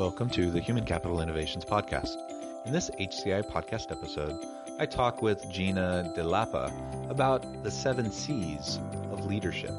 Welcome 0.00 0.30
to 0.30 0.50
the 0.50 0.60
Human 0.60 0.86
Capital 0.86 1.20
Innovations 1.20 1.62
Podcast. 1.62 2.16
In 2.64 2.72
this 2.72 2.90
HCI 2.98 3.42
podcast 3.50 3.92
episode, 3.92 4.34
I 4.78 4.86
talk 4.86 5.20
with 5.20 5.46
Gina 5.50 6.10
DeLapa 6.16 6.72
about 7.10 7.44
the 7.62 7.70
seven 7.70 8.10
C's 8.10 8.80
of 9.12 9.26
leadership. 9.26 9.74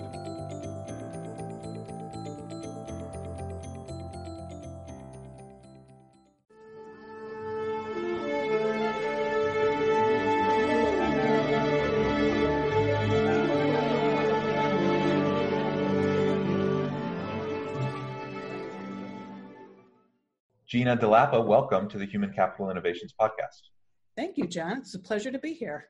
Gina 20.72 20.96
DeLapa, 20.96 21.46
welcome 21.46 21.90
to 21.90 21.98
the 21.98 22.06
Human 22.06 22.32
Capital 22.32 22.72
Innovations 22.72 23.14
Podcast. 23.20 23.60
Thank 24.16 24.38
you, 24.38 24.48
John. 24.48 24.78
It's 24.78 24.96
a 24.96 25.00
pleasure 25.00 25.30
to 25.30 25.38
be 25.38 25.54
here. 25.54 25.90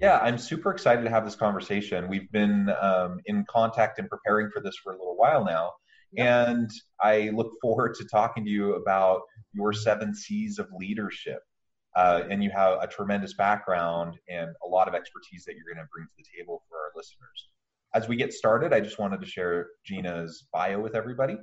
Yeah, 0.00 0.18
I'm 0.18 0.36
super 0.36 0.72
excited 0.72 1.04
to 1.04 1.10
have 1.10 1.24
this 1.24 1.36
conversation. 1.36 2.08
We've 2.08 2.28
been 2.32 2.68
um, 2.80 3.20
in 3.26 3.44
contact 3.48 4.00
and 4.00 4.10
preparing 4.10 4.50
for 4.50 4.60
this 4.60 4.74
for 4.82 4.94
a 4.94 4.98
little 4.98 5.16
while 5.16 5.44
now. 5.44 5.70
Yep. 6.14 6.48
And 6.48 6.70
I 7.00 7.30
look 7.34 7.52
forward 7.62 7.94
to 8.00 8.04
talking 8.10 8.44
to 8.44 8.50
you 8.50 8.74
about 8.74 9.20
your 9.52 9.72
seven 9.72 10.12
C's 10.12 10.58
of 10.58 10.66
leadership. 10.76 11.38
Uh, 11.94 12.24
and 12.28 12.42
you 12.42 12.50
have 12.50 12.82
a 12.82 12.88
tremendous 12.88 13.34
background 13.34 14.18
and 14.28 14.48
a 14.64 14.66
lot 14.66 14.88
of 14.88 14.94
expertise 14.94 15.44
that 15.44 15.54
you're 15.54 15.72
going 15.72 15.86
to 15.86 15.88
bring 15.94 16.04
to 16.04 16.14
the 16.18 16.24
table 16.36 16.64
for 16.68 16.78
our 16.78 16.90
listeners. 16.96 17.50
As 17.94 18.08
we 18.08 18.16
get 18.16 18.32
started, 18.32 18.72
I 18.72 18.80
just 18.80 18.98
wanted 18.98 19.20
to 19.20 19.26
share 19.26 19.68
Gina's 19.84 20.48
bio 20.52 20.80
with 20.80 20.96
everybody. 20.96 21.38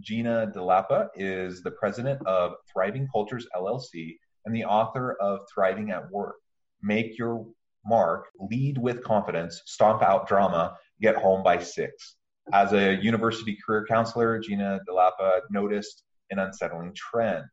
Gina 0.00 0.52
DeLapa 0.54 1.08
is 1.14 1.62
the 1.62 1.70
president 1.70 2.24
of 2.26 2.54
Thriving 2.72 3.08
Cultures 3.10 3.46
LLC 3.56 4.16
and 4.44 4.54
the 4.54 4.64
author 4.64 5.16
of 5.20 5.40
Thriving 5.52 5.90
at 5.90 6.10
Work. 6.10 6.36
Make 6.82 7.18
your 7.18 7.46
mark, 7.84 8.26
lead 8.38 8.78
with 8.78 9.02
confidence, 9.02 9.62
stomp 9.64 10.02
out 10.02 10.28
drama, 10.28 10.76
get 11.00 11.16
home 11.16 11.42
by 11.42 11.58
six. 11.58 12.16
As 12.52 12.72
a 12.72 12.94
university 12.96 13.56
career 13.64 13.86
counselor, 13.88 14.38
Gina 14.38 14.80
DeLapa 14.88 15.40
noticed 15.50 16.04
an 16.30 16.38
unsettling 16.38 16.92
trend. 16.94 17.44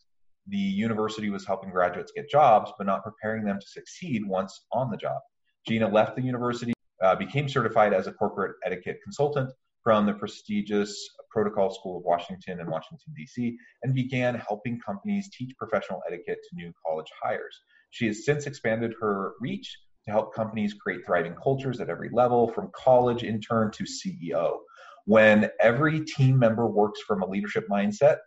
The 0.47 0.57
university 0.57 1.29
was 1.29 1.45
helping 1.45 1.71
graduates 1.71 2.11
get 2.15 2.29
jobs, 2.29 2.71
but 2.77 2.85
not 2.85 3.03
preparing 3.03 3.45
them 3.45 3.59
to 3.59 3.67
succeed 3.67 4.25
once 4.25 4.65
on 4.71 4.91
the 4.91 4.97
job. 4.97 5.19
Gina 5.67 5.87
left 5.87 6.15
the 6.15 6.21
university, 6.21 6.73
uh, 7.01 7.15
became 7.15 7.47
certified 7.47 7.93
as 7.93 8.07
a 8.07 8.11
corporate 8.11 8.57
etiquette 8.65 8.99
consultant, 9.03 9.49
from 9.83 10.05
the 10.05 10.13
prestigious 10.13 11.09
Protocol 11.29 11.73
School 11.73 11.97
of 11.97 12.03
Washington 12.03 12.59
in 12.59 12.69
Washington, 12.69 13.13
D.C., 13.15 13.57
and 13.81 13.93
began 13.93 14.35
helping 14.35 14.79
companies 14.79 15.29
teach 15.37 15.51
professional 15.57 16.01
etiquette 16.07 16.39
to 16.49 16.55
new 16.55 16.71
college 16.85 17.07
hires. 17.21 17.59
She 17.89 18.07
has 18.07 18.25
since 18.25 18.45
expanded 18.45 18.93
her 19.01 19.33
reach 19.41 19.77
to 20.05 20.11
help 20.11 20.33
companies 20.33 20.73
create 20.73 21.05
thriving 21.05 21.35
cultures 21.35 21.79
at 21.79 21.89
every 21.89 22.09
level, 22.13 22.47
from 22.49 22.71
college 22.75 23.23
intern 23.23 23.71
to 23.71 23.83
CEO. 23.83 24.57
When 25.05 25.49
every 25.59 26.01
team 26.05 26.39
member 26.39 26.67
works 26.67 27.01
from 27.01 27.21
a 27.21 27.27
leadership 27.27 27.67
mindset, 27.69 28.17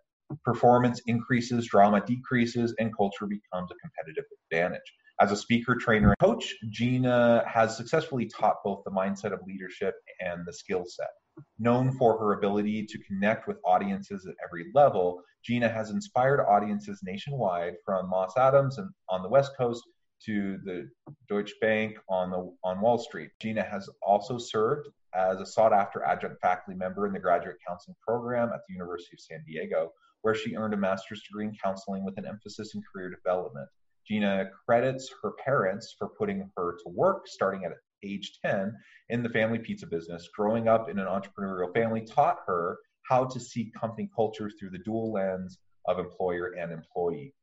performance 0.44 1.00
increases, 1.06 1.66
drama 1.66 2.02
decreases, 2.04 2.74
and 2.78 2.94
culture 2.96 3.26
becomes 3.26 3.70
a 3.70 3.74
competitive 3.76 4.24
advantage. 4.50 4.92
As 5.20 5.32
a 5.32 5.36
speaker, 5.36 5.74
trainer, 5.76 6.08
and 6.08 6.18
coach, 6.18 6.54
Gina 6.68 7.44
has 7.46 7.76
successfully 7.76 8.26
taught 8.26 8.56
both 8.64 8.82
the 8.84 8.90
mindset 8.90 9.32
of 9.32 9.40
leadership 9.46 9.94
and 10.20 10.44
the 10.46 10.52
skill 10.52 10.84
set. 10.86 11.08
Known 11.58 11.92
for 11.92 12.18
her 12.18 12.32
ability 12.32 12.86
to 12.86 12.98
connect 12.98 13.48
with 13.48 13.58
audiences 13.64 14.26
at 14.26 14.34
every 14.44 14.66
level, 14.74 15.22
Gina 15.42 15.68
has 15.68 15.90
inspired 15.90 16.40
audiences 16.40 17.00
nationwide 17.02 17.74
from 17.84 18.10
Moss 18.10 18.36
Adams 18.36 18.78
and 18.78 18.90
on 19.08 19.22
the 19.22 19.28
West 19.28 19.52
Coast 19.56 19.82
to 20.24 20.58
the 20.64 20.88
Deutsche 21.28 21.54
Bank 21.60 21.96
on 22.08 22.30
the 22.30 22.52
on 22.64 22.80
Wall 22.80 22.98
Street. 22.98 23.30
Gina 23.40 23.62
has 23.62 23.88
also 24.02 24.38
served 24.38 24.88
as 25.14 25.40
a 25.40 25.46
sought-after 25.46 26.04
adjunct 26.04 26.40
faculty 26.40 26.76
member 26.76 27.06
in 27.06 27.12
the 27.12 27.18
graduate 27.18 27.56
counseling 27.66 27.96
program 28.06 28.50
at 28.52 28.60
the 28.68 28.74
University 28.74 29.14
of 29.14 29.20
San 29.20 29.42
Diego, 29.46 29.92
where 30.22 30.34
she 30.34 30.56
earned 30.56 30.74
a 30.74 30.76
master's 30.76 31.22
degree 31.22 31.46
in 31.46 31.56
counseling 31.62 32.04
with 32.04 32.18
an 32.18 32.26
emphasis 32.26 32.74
in 32.74 32.82
career 32.92 33.10
development. 33.10 33.68
Gina 34.06 34.50
credits 34.64 35.10
her 35.22 35.32
parents 35.44 35.94
for 35.98 36.08
putting 36.18 36.50
her 36.56 36.76
to 36.82 36.88
work 36.88 37.26
starting 37.26 37.64
at 37.64 37.72
age 38.02 38.38
10 38.44 38.74
in 39.08 39.22
the 39.22 39.28
family 39.28 39.58
pizza 39.58 39.86
business. 39.86 40.28
Growing 40.34 40.68
up 40.68 40.88
in 40.88 40.98
an 40.98 41.06
entrepreneurial 41.06 41.72
family 41.74 42.02
taught 42.02 42.38
her 42.46 42.78
how 43.08 43.24
to 43.24 43.40
see 43.40 43.72
company 43.78 44.10
culture 44.14 44.50
through 44.58 44.70
the 44.70 44.78
dual 44.78 45.12
lens 45.12 45.58
of 45.86 45.98
employer 45.98 46.54
and 46.58 46.72
employee. 46.72 47.34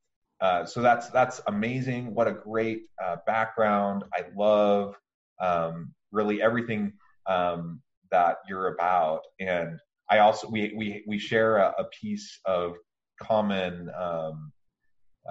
Uh, 0.42 0.66
so 0.66 0.82
that's 0.82 1.10
that's 1.10 1.42
amazing. 1.48 2.14
What 2.14 2.28
a 2.28 2.34
great 2.34 2.82
uh, 3.04 3.18
background. 3.26 4.04
I 4.14 4.26
love 4.36 4.96
um, 5.42 5.94
really 6.12 6.42
everything 6.42 6.94
um, 7.28 7.82
that 8.12 8.38
you're 8.48 8.76
about. 8.76 9.22
And 9.40 9.80
I 10.10 10.20
also 10.20 10.50
we 10.50 10.74
we 10.76 11.04
we 11.08 11.18
share 11.18 11.58
a, 11.58 11.74
a 11.80 11.86
piece 11.86 12.40
of 12.46 12.76
common 13.22 13.90
um, 13.98 14.52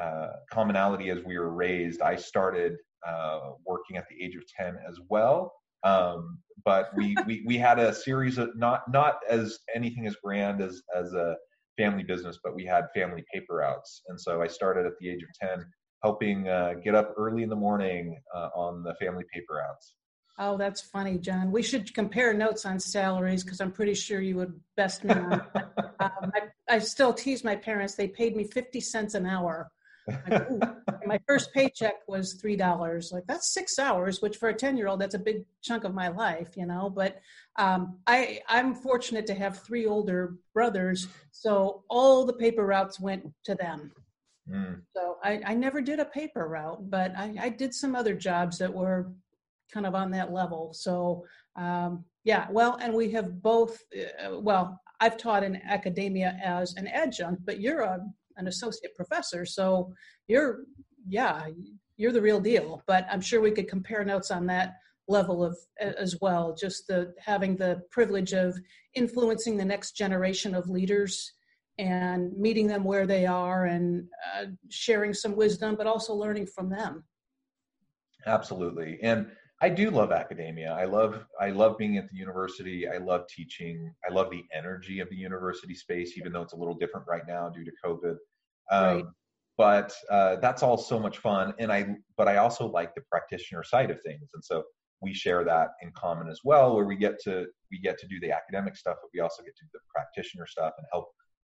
uh, 0.00 0.28
commonality 0.50 1.11
as 1.11 1.22
we 1.25 1.38
were 1.38 1.53
raised. 1.53 2.00
I 2.00 2.16
started 2.16 2.77
uh, 3.07 3.53
working 3.65 3.97
at 3.97 4.05
the 4.09 4.25
age 4.25 4.37
of 4.37 4.43
10 4.59 4.79
as 4.89 4.99
well. 5.09 5.53
Um, 5.85 6.39
but 6.65 6.91
we, 6.97 7.17
we, 7.27 7.43
we 7.47 7.59
had 7.59 7.79
a 7.79 7.95
series 7.95 8.39
of 8.39 8.51
not, 8.57 8.83
not 8.91 9.17
as 9.29 9.59
anything 9.75 10.07
as 10.07 10.17
grand 10.23 10.61
as, 10.61 10.83
as 10.97 11.12
a 11.12 11.37
family 11.77 12.03
business, 12.03 12.39
but 12.43 12.55
we 12.55 12.65
had 12.65 12.85
family 12.95 13.25
paper 13.33 13.57
routes. 13.57 14.03
And 14.09 14.21
so 14.21 14.43
I 14.43 14.47
started 14.47 14.87
at 14.87 14.93
the 15.01 15.11
age 15.11 15.23
of 15.23 15.49
10 15.49 15.65
helping 16.03 16.49
uh, 16.49 16.75
get 16.83 16.95
up 16.95 17.15
early 17.17 17.43
in 17.43 17.49
the 17.49 17.57
morning 17.57 18.21
uh, 18.35 18.49
on 18.55 18.83
the 18.83 18.95
family 18.97 19.25
paper 19.33 19.55
routes. 19.55 19.95
Oh, 20.39 20.57
that's 20.57 20.81
funny, 20.81 21.19
John. 21.19 21.53
We 21.53 21.62
should 21.62 21.95
compare 21.95 22.33
notes 22.33 22.65
on 22.65 22.81
salaries 22.81 23.45
because 23.45 23.61
I'm 23.61 23.71
pretty 23.71 23.95
sure 23.95 24.21
you 24.21 24.37
would 24.37 24.59
best 24.77 25.05
me 25.05 25.12
um, 25.12 25.43
I, 26.01 26.49
I, 26.69 26.79
still 26.79 27.12
tease 27.12 27.45
my 27.45 27.55
parents. 27.55 27.95
They 27.95 28.09
paid 28.09 28.35
me 28.35 28.45
50 28.45 28.81
cents 28.81 29.15
an 29.15 29.27
hour 29.27 29.71
like, 30.09 31.07
my 31.07 31.21
first 31.27 31.53
paycheck 31.53 31.95
was 32.09 32.35
three 32.35 32.57
dollars. 32.57 33.11
Like 33.13 33.25
that's 33.27 33.53
six 33.53 33.79
hours, 33.79 34.21
which 34.21 34.37
for 34.37 34.49
a 34.49 34.55
ten 34.55 34.77
year 34.77 34.89
old, 34.89 35.01
that's 35.01 35.15
a 35.15 35.19
big 35.19 35.45
chunk 35.63 35.85
of 35.85 35.95
my 35.95 36.09
life, 36.09 36.57
you 36.57 36.67
know. 36.67 36.91
But 36.91 37.21
um, 37.57 37.99
I 38.07 38.41
I'm 38.49 38.75
fortunate 38.75 39.27
to 39.27 39.35
have 39.35 39.62
three 39.62 39.87
older 39.87 40.35
brothers, 40.55 41.09
so 41.31 41.85
all 41.89 42.25
the 42.25 42.33
paper 42.33 42.67
routes 42.67 43.01
went 43.01 43.25
to 43.45 43.55
them. 43.55 43.93
Mm. 44.51 44.81
So 44.95 45.19
I, 45.23 45.41
I 45.47 45.55
never 45.55 45.81
did 45.81 46.01
a 46.01 46.05
paper 46.05 46.49
route, 46.49 46.91
but 46.91 47.12
I, 47.17 47.35
I 47.41 47.49
did 47.49 47.73
some 47.73 47.95
other 47.95 48.15
jobs 48.15 48.59
that 48.59 48.73
were 48.73 49.12
kind 49.73 49.87
of 49.87 49.95
on 49.95 50.11
that 50.11 50.33
level. 50.33 50.73
So 50.75 51.25
um, 51.57 52.05
yeah, 52.25 52.47
well, 52.51 52.79
and 52.81 52.95
we 52.95 53.11
have 53.12 53.43
both. 53.43 53.79
Uh, 53.95 54.39
well, 54.41 54.81
I've 55.01 55.17
taught 55.17 55.43
in 55.43 55.57
academia 55.57 56.39
as 56.43 56.75
an 56.76 56.87
adjunct, 56.87 57.44
but 57.44 57.61
you're 57.61 57.81
a 57.81 58.00
an 58.37 58.46
associate 58.46 58.94
professor. 58.94 59.44
So 59.44 59.93
you're, 60.29 60.64
yeah, 61.06 61.46
you're 61.96 62.12
the 62.12 62.23
real 62.23 62.40
deal. 62.40 62.82
But 62.87 63.06
I'm 63.11 63.20
sure 63.20 63.40
we 63.40 63.50
could 63.50 63.69
compare 63.69 64.05
notes 64.05 64.31
on 64.31 64.46
that 64.46 64.75
level 65.08 65.44
of 65.44 65.56
as 65.81 66.19
well. 66.20 66.55
Just 66.58 66.87
the 66.87 67.12
having 67.19 67.56
the 67.56 67.82
privilege 67.90 68.32
of 68.32 68.58
influencing 68.94 69.56
the 69.56 69.64
next 69.64 69.93
generation 69.93 70.55
of 70.55 70.69
leaders 70.69 71.32
and 71.79 72.37
meeting 72.37 72.67
them 72.67 72.84
where 72.84 73.06
they 73.06 73.26
are 73.26 73.67
and 73.67 74.06
uh, 74.37 74.44
sharing 74.69 75.14
some 75.14 75.35
wisdom, 75.35 75.75
but 75.75 75.87
also 75.87 76.14
learning 76.14 76.46
from 76.46 76.69
them. 76.69 77.05
Absolutely, 78.26 78.99
and 79.02 79.26
I 79.62 79.69
do 79.69 79.91
love 79.91 80.11
academia. 80.11 80.73
I 80.73 80.87
love 80.87 81.25
I 81.41 81.50
love 81.50 81.79
being 81.79 81.97
at 81.97 82.11
the 82.11 82.17
university. 82.17 82.88
I 82.88 82.99
love 82.99 83.29
teaching. 83.29 83.94
I 84.09 84.12
love 84.12 84.29
the 84.29 84.43
energy 84.53 84.99
of 84.99 85.09
the 85.09 85.17
university 85.17 85.75
space, 85.75 86.19
even 86.19 86.32
though 86.32 86.43
it's 86.43 86.53
a 86.53 86.56
little 86.56 86.75
different 86.75 87.06
right 87.06 87.23
now 87.29 87.49
due 87.49 87.64
to 87.64 87.70
COVID. 87.85 88.17
Um, 88.73 88.97
right. 88.97 89.05
But 89.56 89.94
uh, 90.11 90.37
that's 90.37 90.64
all 90.64 90.76
so 90.76 90.99
much 90.99 91.19
fun, 91.19 91.55
and 91.61 91.73
I 91.73 91.94
but 92.17 92.26
I 92.26 92.38
also 92.38 92.67
like 92.67 92.93
the 92.97 93.03
practitioner 93.03 93.62
side 93.62 93.93
of 93.93 94.03
things. 94.03 94.31
And 94.35 94.44
so 94.44 94.64
we 95.00 95.14
share 95.14 95.44
that 95.44 95.69
in 95.81 95.93
common 95.93 96.29
as 96.29 96.41
well, 96.43 96.75
where 96.75 96.85
we 96.85 96.97
get 96.97 97.20
to 97.23 97.47
we 97.70 97.79
get 97.79 97.99
to 98.00 98.09
do 98.09 98.19
the 98.19 98.32
academic 98.32 98.76
stuff, 98.76 98.97
but 99.00 99.11
we 99.14 99.20
also 99.20 99.44
get 99.44 99.55
to 99.56 99.64
do 99.64 99.70
the 99.75 99.81
practitioner 99.94 100.47
stuff 100.49 100.73
and 100.76 100.87
help 100.91 101.06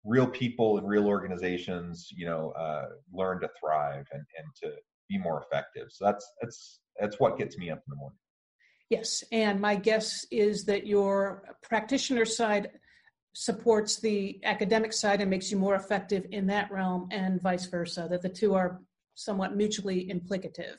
real 0.05 0.27
people 0.27 0.79
and 0.79 0.89
real 0.89 1.07
organizations, 1.07 2.09
you 2.17 2.25
know, 2.25 2.53
uh, 2.53 2.87
learn 3.13 3.39
to 3.41 3.51
thrive 3.61 4.07
and, 4.13 4.25
and 4.39 4.47
to 4.63 4.73
be 5.11 5.19
more 5.19 5.43
effective. 5.43 5.89
So 5.91 6.07
that's 6.07 6.27
that's 6.41 6.81
that's 6.99 7.19
what 7.19 7.39
gets 7.39 7.57
me 7.59 7.71
up 7.71 7.79
in 7.79 7.91
the 7.91 7.97
morning. 7.97 8.19
Yes, 8.91 9.23
and 9.33 9.61
my 9.61 9.77
guess 9.77 10.27
is 10.31 10.65
that 10.65 10.87
your 10.87 11.43
practitioner 11.63 12.25
side 12.25 12.71
supports 13.35 14.01
the 14.01 14.41
academic 14.45 14.93
side 14.93 15.21
and 15.21 15.31
makes 15.31 15.51
you 15.51 15.59
more 15.59 15.75
effective 15.75 16.27
in 16.33 16.47
that 16.47 16.71
realm, 16.73 17.09
and 17.11 17.41
vice 17.43 17.67
versa. 17.67 18.09
That 18.11 18.23
the 18.23 18.29
two 18.29 18.55
are 18.55 18.81
somewhat 19.15 19.57
mutually 19.57 20.11
implicative. 20.13 20.77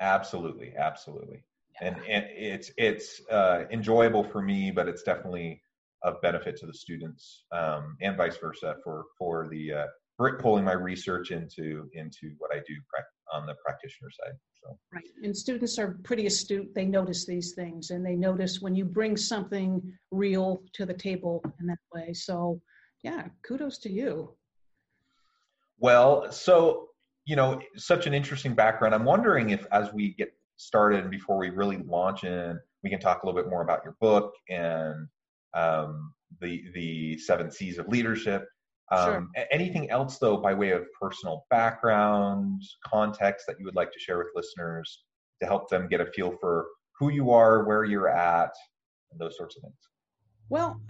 Absolutely, 0.00 0.74
absolutely, 0.78 1.44
yeah. 1.80 1.88
and 1.88 1.96
and 2.08 2.24
it's 2.30 2.70
it's 2.78 3.20
uh, 3.30 3.64
enjoyable 3.70 4.24
for 4.24 4.40
me, 4.40 4.70
but 4.70 4.88
it's 4.88 5.02
definitely 5.02 5.62
of 6.02 6.20
benefit 6.22 6.56
to 6.56 6.66
the 6.66 6.72
students, 6.72 7.44
um, 7.52 7.96
and 8.00 8.16
vice 8.16 8.38
versa 8.38 8.76
for 8.82 9.04
for 9.18 9.46
the 9.50 9.72
uh, 9.72 9.86
for 10.16 10.38
pulling 10.38 10.64
my 10.64 10.72
research 10.72 11.30
into 11.30 11.88
into 11.92 12.32
what 12.38 12.50
I 12.54 12.60
do 12.66 12.74
on 13.32 13.46
the 13.46 13.54
practitioner 13.64 14.10
side. 14.10 14.34
So. 14.62 14.78
Right, 14.92 15.04
and 15.22 15.36
students 15.36 15.78
are 15.78 15.98
pretty 16.02 16.26
astute. 16.26 16.74
They 16.74 16.84
notice 16.84 17.26
these 17.26 17.52
things, 17.52 17.90
and 17.90 18.04
they 18.04 18.16
notice 18.16 18.60
when 18.60 18.74
you 18.74 18.84
bring 18.84 19.16
something 19.16 19.82
real 20.10 20.62
to 20.74 20.84
the 20.84 20.94
table 20.94 21.42
in 21.60 21.66
that 21.66 21.78
way. 21.94 22.12
So, 22.12 22.60
yeah, 23.02 23.28
kudos 23.42 23.78
to 23.78 23.90
you. 23.90 24.34
Well, 25.78 26.30
so 26.30 26.90
you 27.30 27.36
know, 27.36 27.60
such 27.76 28.06
an 28.06 28.14
interesting 28.14 28.54
background. 28.54 28.94
I'm 28.94 29.04
wondering 29.04 29.50
if, 29.50 29.66
as 29.72 29.92
we 29.92 30.14
get 30.14 30.32
started 30.56 31.00
and 31.00 31.10
before 31.10 31.38
we 31.38 31.50
really 31.50 31.78
launch 31.78 32.24
in, 32.24 32.58
we 32.82 32.90
can 32.90 32.98
talk 32.98 33.22
a 33.22 33.26
little 33.26 33.40
bit 33.40 33.48
more 33.48 33.62
about 33.62 33.84
your 33.84 33.96
book 34.00 34.32
and 34.48 35.06
um, 35.54 36.12
the 36.40 36.64
the 36.74 37.18
seven 37.18 37.50
C's 37.50 37.78
of 37.78 37.88
leadership. 37.88 38.46
Um, 38.90 39.30
sure. 39.36 39.46
Anything 39.50 39.90
else, 39.90 40.18
though, 40.18 40.36
by 40.36 40.52
way 40.54 40.70
of 40.70 40.86
personal 41.00 41.46
background, 41.50 42.62
context 42.84 43.46
that 43.46 43.58
you 43.58 43.64
would 43.64 43.76
like 43.76 43.92
to 43.92 43.98
share 43.98 44.18
with 44.18 44.28
listeners 44.34 45.04
to 45.40 45.46
help 45.46 45.68
them 45.68 45.88
get 45.88 46.00
a 46.00 46.06
feel 46.06 46.36
for 46.40 46.66
who 46.98 47.10
you 47.10 47.30
are, 47.30 47.64
where 47.64 47.84
you're 47.84 48.08
at, 48.08 48.52
and 49.10 49.20
those 49.20 49.36
sorts 49.36 49.56
of 49.56 49.62
things? 49.62 49.74
Well, 50.48 50.80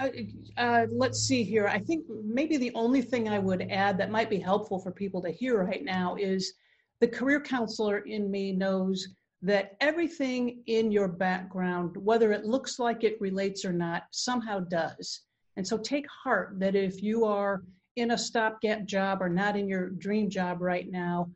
uh, 0.57 0.87
let's 0.91 1.21
see 1.21 1.43
here. 1.45 1.69
I 1.69 1.79
think 1.79 2.07
maybe 2.25 2.57
the 2.57 2.73
only 2.75 3.03
thing 3.03 3.29
I 3.29 3.39
would 3.39 3.71
add 3.71 3.99
that 3.99 4.11
might 4.11 4.31
be 4.31 4.39
helpful 4.39 4.79
for 4.79 4.91
people 4.91 5.21
to 5.23 5.31
hear 5.31 5.63
right 5.63 5.85
now 5.85 6.17
is 6.17 6.55
the 7.01 7.09
career 7.09 7.41
counselor 7.41 7.99
in 7.99 8.31
me 8.31 8.53
knows 8.53 9.07
that 9.43 9.77
everything 9.81 10.63
in 10.67 10.91
your 10.91 11.09
background, 11.09 11.97
whether 11.99 12.33
it 12.33 12.47
looks 12.47 12.79
like 12.79 13.05
it 13.05 13.21
relates 13.21 13.65
or 13.65 13.73
not, 13.73 14.05
somehow 14.13 14.61
does. 14.61 15.23
And 15.57 15.67
so 15.67 15.77
take 15.77 16.07
heart 16.09 16.55
that 16.59 16.75
if 16.75 17.03
you 17.03 17.27
are 17.27 17.63
in 18.01 18.13
a 18.13 18.19
stopgap 18.19 18.87
job 18.87 19.21
or 19.21 19.29
not 19.29 19.57
in 19.57 19.69
your 19.69 19.91
dream 19.91 20.31
job 20.31 20.63
right 20.63 20.91
now, 20.91 21.31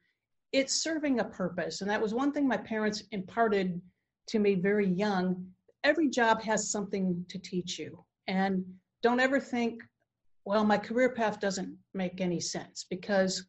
it's 0.53 0.83
serving 0.83 1.21
a 1.21 1.25
purpose. 1.25 1.83
And 1.83 1.91
that 1.91 2.01
was 2.01 2.15
one 2.15 2.33
thing 2.33 2.49
my 2.49 2.57
parents 2.57 3.03
imparted 3.11 3.81
to 4.29 4.39
me 4.39 4.55
very 4.55 4.89
young. 4.89 5.47
Every 5.85 6.09
job 6.09 6.41
has 6.43 6.71
something 6.71 7.23
to 7.29 7.39
teach 7.39 7.79
you. 7.79 8.03
And 8.29 8.65
don't 9.03 9.21
ever 9.21 9.39
think, 9.39 9.83
well, 10.47 10.65
my 10.65 10.79
career 10.79 11.11
path 11.11 11.39
doesn't 11.39 11.77
make 11.93 12.23
any 12.23 12.41
sense 12.41 12.87
because 12.89 13.47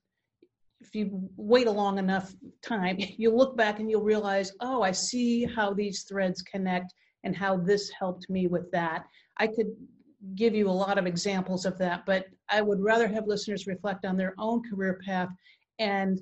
if 0.82 0.94
you 0.94 1.30
wait 1.38 1.68
a 1.68 1.72
long 1.72 1.98
enough 1.98 2.36
time, 2.62 2.98
you'll 3.18 3.38
look 3.38 3.56
back 3.56 3.80
and 3.80 3.90
you'll 3.90 4.02
realize, 4.04 4.52
oh, 4.60 4.82
I 4.82 4.92
see 4.92 5.46
how 5.46 5.74
these 5.74 6.04
threads 6.04 6.42
connect 6.42 6.94
and 7.24 7.34
how 7.34 7.56
this 7.56 7.90
helped 7.98 8.30
me 8.30 8.48
with 8.48 8.70
that. 8.72 9.06
I 9.38 9.48
could 9.48 9.74
give 10.36 10.54
you 10.54 10.68
a 10.70 10.72
lot 10.72 10.98
of 10.98 11.06
examples 11.06 11.66
of 11.66 11.78
that, 11.78 12.06
but 12.06 12.26
I 12.50 12.62
would 12.62 12.80
rather 12.80 13.08
have 13.08 13.28
listeners 13.28 13.68
reflect 13.68 14.06
on 14.06 14.18
their 14.18 14.34
own 14.38 14.62
career 14.70 15.00
path 15.06 15.30
and 15.80 16.20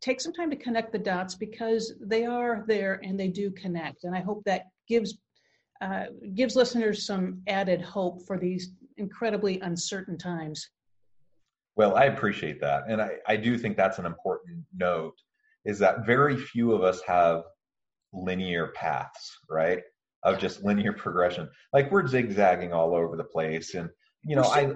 take 0.00 0.20
some 0.20 0.32
time 0.32 0.50
to 0.50 0.56
connect 0.56 0.92
the 0.92 0.98
dots 0.98 1.34
because 1.34 1.94
they 2.00 2.24
are 2.24 2.64
there 2.66 3.00
and 3.02 3.18
they 3.18 3.28
do 3.28 3.50
connect. 3.50 4.04
And 4.04 4.14
I 4.14 4.20
hope 4.20 4.42
that 4.44 4.66
gives 4.88 5.18
uh, 5.82 6.06
gives 6.34 6.56
listeners 6.56 7.06
some 7.06 7.42
added 7.48 7.82
hope 7.82 8.26
for 8.26 8.38
these 8.38 8.72
incredibly 8.96 9.60
uncertain 9.60 10.16
times. 10.16 10.70
Well, 11.76 11.96
I 11.96 12.04
appreciate 12.04 12.60
that. 12.62 12.84
And 12.88 13.02
I, 13.02 13.16
I 13.28 13.36
do 13.36 13.58
think 13.58 13.76
that's 13.76 13.98
an 13.98 14.06
important 14.06 14.64
note 14.74 15.14
is 15.66 15.78
that 15.80 16.06
very 16.06 16.36
few 16.36 16.72
of 16.72 16.82
us 16.82 17.02
have 17.06 17.42
linear 18.12 18.68
paths, 18.68 19.36
right? 19.50 19.82
Of 20.22 20.38
just 20.38 20.64
linear 20.64 20.94
progression. 20.94 21.48
Like 21.74 21.90
we're 21.90 22.06
zigzagging 22.06 22.72
all 22.72 22.94
over 22.94 23.16
the 23.16 23.24
place. 23.24 23.74
And, 23.74 23.90
you 24.24 24.36
know, 24.36 24.44
I, 24.44 24.72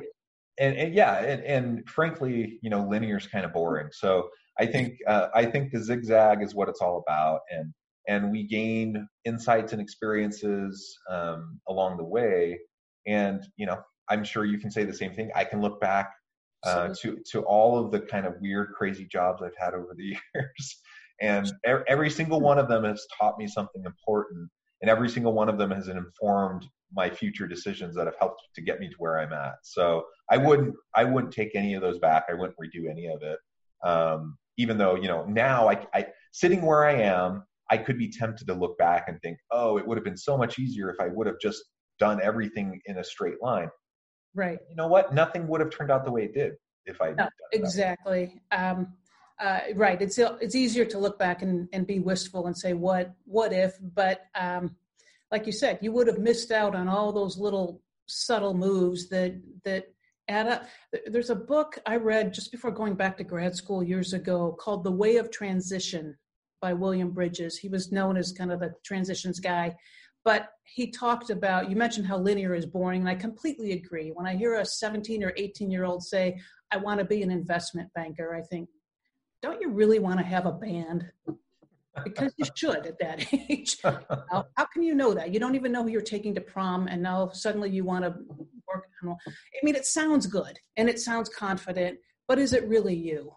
and, 0.60 0.76
and 0.76 0.94
yeah, 0.94 1.16
and, 1.24 1.42
and 1.42 1.88
frankly, 1.88 2.58
you 2.62 2.70
know, 2.70 2.86
linear 2.86 3.16
is 3.16 3.26
kind 3.26 3.44
of 3.44 3.52
boring. 3.52 3.88
So 3.92 4.28
I 4.58 4.66
think, 4.66 4.94
uh, 5.08 5.28
I 5.34 5.46
think 5.46 5.72
the 5.72 5.82
zigzag 5.82 6.42
is 6.42 6.54
what 6.54 6.68
it's 6.68 6.80
all 6.80 7.02
about. 7.06 7.40
And, 7.50 7.72
and 8.08 8.30
we 8.30 8.46
gain 8.46 9.08
insights 9.24 9.72
and 9.72 9.80
experiences 9.80 10.98
um, 11.08 11.60
along 11.68 11.96
the 11.96 12.04
way. 12.04 12.58
And 13.06 13.42
you 13.56 13.66
know, 13.66 13.78
I'm 14.08 14.24
sure 14.24 14.44
you 14.44 14.58
can 14.58 14.70
say 14.70 14.84
the 14.84 14.92
same 14.92 15.14
thing. 15.14 15.30
I 15.34 15.44
can 15.44 15.60
look 15.60 15.80
back 15.80 16.12
uh, 16.64 16.88
to 17.02 17.18
to 17.32 17.40
all 17.42 17.82
of 17.82 17.90
the 17.90 18.00
kind 18.00 18.26
of 18.26 18.34
weird, 18.40 18.72
crazy 18.76 19.06
jobs 19.06 19.42
I've 19.42 19.56
had 19.58 19.74
over 19.74 19.94
the 19.96 20.04
years, 20.34 20.80
and 21.20 21.50
every 21.64 22.10
single 22.10 22.40
one 22.40 22.58
of 22.58 22.68
them 22.68 22.84
has 22.84 23.06
taught 23.18 23.38
me 23.38 23.46
something 23.46 23.82
important, 23.86 24.50
and 24.82 24.90
every 24.90 25.08
single 25.08 25.32
one 25.32 25.48
of 25.48 25.56
them 25.56 25.70
has 25.70 25.88
informed 25.88 26.66
my 26.92 27.08
future 27.08 27.46
decisions 27.46 27.94
that 27.96 28.06
have 28.06 28.16
helped 28.18 28.42
to 28.54 28.62
get 28.62 28.80
me 28.80 28.88
to 28.88 28.94
where 28.98 29.18
I'm 29.18 29.32
at. 29.32 29.56
So 29.62 30.04
I 30.30 30.36
wouldn't 30.36 30.74
I 30.94 31.04
wouldn't 31.04 31.32
take 31.32 31.54
any 31.54 31.74
of 31.74 31.82
those 31.82 31.98
back. 31.98 32.24
I 32.28 32.34
wouldn't 32.34 32.56
redo 32.58 32.90
any 32.90 33.06
of 33.06 33.22
it. 33.22 33.38
Um, 33.84 34.36
even 34.58 34.76
though 34.76 34.94
you 34.96 35.08
know 35.08 35.24
now 35.24 35.68
I, 35.68 35.86
I 35.94 36.06
sitting 36.32 36.62
where 36.62 36.84
I 36.84 36.94
am 36.94 37.44
I 37.70 37.78
could 37.78 37.98
be 37.98 38.10
tempted 38.10 38.46
to 38.48 38.54
look 38.54 38.76
back 38.78 39.04
and 39.08 39.20
think, 39.22 39.38
oh, 39.50 39.78
it 39.78 39.86
would 39.86 39.96
have 39.96 40.04
been 40.04 40.16
so 40.16 40.36
much 40.36 40.58
easier 40.58 40.90
if 40.90 40.96
I 41.00 41.06
would 41.06 41.26
have 41.28 41.38
just 41.40 41.62
done 41.98 42.20
everything 42.22 42.80
in 42.86 42.98
a 42.98 43.04
straight 43.04 43.40
line. 43.40 43.70
Right. 44.34 44.58
You 44.68 44.76
know 44.76 44.88
what? 44.88 45.14
Nothing 45.14 45.46
would 45.46 45.60
have 45.60 45.70
turned 45.70 45.90
out 45.90 46.04
the 46.04 46.10
way 46.10 46.24
it 46.24 46.34
did 46.34 46.54
if 46.84 47.00
I. 47.00 47.12
No, 47.12 47.28
exactly. 47.52 48.40
Um, 48.50 48.94
uh, 49.40 49.60
right. 49.74 50.00
It's 50.02 50.18
it's 50.18 50.54
easier 50.54 50.84
to 50.84 50.98
look 50.98 51.18
back 51.18 51.42
and, 51.42 51.68
and 51.72 51.86
be 51.86 52.00
wistful 52.00 52.46
and 52.46 52.56
say 52.56 52.72
what 52.74 53.14
what 53.24 53.52
if, 53.52 53.78
but 53.94 54.26
um, 54.34 54.76
like 55.30 55.46
you 55.46 55.52
said, 55.52 55.78
you 55.80 55.92
would 55.92 56.06
have 56.06 56.18
missed 56.18 56.50
out 56.50 56.74
on 56.74 56.88
all 56.88 57.12
those 57.12 57.38
little 57.38 57.80
subtle 58.06 58.54
moves 58.54 59.08
that 59.08 59.40
that 59.64 59.86
add 60.28 60.48
up. 60.48 60.64
There's 61.06 61.30
a 61.30 61.34
book 61.34 61.78
I 61.86 61.96
read 61.96 62.32
just 62.32 62.52
before 62.52 62.70
going 62.70 62.94
back 62.94 63.16
to 63.18 63.24
grad 63.24 63.54
school 63.56 63.82
years 63.82 64.12
ago 64.12 64.56
called 64.58 64.84
The 64.84 64.90
Way 64.90 65.16
of 65.16 65.30
Transition 65.30 66.16
by 66.60 66.72
William 66.72 67.10
Bridges. 67.10 67.58
He 67.58 67.68
was 67.68 67.90
known 67.90 68.16
as 68.16 68.32
kind 68.32 68.52
of 68.52 68.60
the 68.60 68.74
transitions 68.84 69.40
guy. 69.40 69.74
But 70.24 70.50
he 70.64 70.90
talked 70.90 71.30
about, 71.30 71.70
you 71.70 71.76
mentioned 71.76 72.06
how 72.06 72.18
linear 72.18 72.54
is 72.54 72.66
boring, 72.66 73.00
and 73.00 73.08
I 73.08 73.14
completely 73.14 73.72
agree. 73.72 74.10
When 74.10 74.26
I 74.26 74.36
hear 74.36 74.54
a 74.54 74.64
17 74.64 75.24
or 75.24 75.32
18 75.36 75.70
year 75.70 75.84
old 75.84 76.02
say, 76.02 76.38
I 76.70 76.76
want 76.76 77.00
to 77.00 77.06
be 77.06 77.22
an 77.22 77.30
investment 77.30 77.88
banker, 77.94 78.34
I 78.34 78.42
think, 78.42 78.68
don't 79.42 79.60
you 79.60 79.70
really 79.70 79.98
want 79.98 80.20
to 80.20 80.26
have 80.26 80.44
a 80.44 80.52
band? 80.52 81.10
Because 82.04 82.32
you 82.36 82.46
should 82.54 82.86
at 82.86 82.98
that 83.00 83.26
age. 83.50 83.78
how, 83.82 84.46
how, 84.56 84.64
can 84.72 84.82
you 84.82 84.94
know 84.94 85.12
that? 85.12 85.34
You 85.34 85.40
don't 85.40 85.54
even 85.54 85.72
know 85.72 85.82
who 85.82 85.88
you're 85.88 86.00
taking 86.00 86.34
to 86.36 86.40
prom, 86.40 86.86
and 86.86 87.02
now 87.02 87.30
suddenly 87.30 87.70
you 87.70 87.84
want 87.84 88.04
to 88.04 88.14
work. 88.68 88.84
I 89.02 89.14
mean, 89.62 89.74
it 89.74 89.86
sounds 89.86 90.26
good 90.26 90.58
and 90.76 90.88
it 90.88 91.00
sounds 91.00 91.28
confident, 91.28 91.98
but 92.28 92.38
is 92.38 92.52
it 92.52 92.68
really 92.68 92.94
you? 92.94 93.32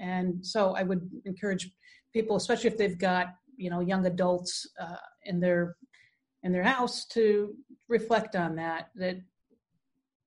And 0.00 0.44
so 0.44 0.76
I 0.76 0.82
would 0.82 1.10
encourage 1.24 1.70
people, 2.12 2.36
especially 2.36 2.70
if 2.70 2.78
they've 2.78 2.98
got 2.98 3.34
you 3.56 3.70
know 3.70 3.80
young 3.80 4.06
adults 4.06 4.68
uh, 4.80 4.96
in 5.24 5.40
their 5.40 5.76
in 6.42 6.52
their 6.52 6.62
house, 6.62 7.04
to 7.06 7.54
reflect 7.88 8.36
on 8.36 8.54
that. 8.56 8.90
That 8.94 9.16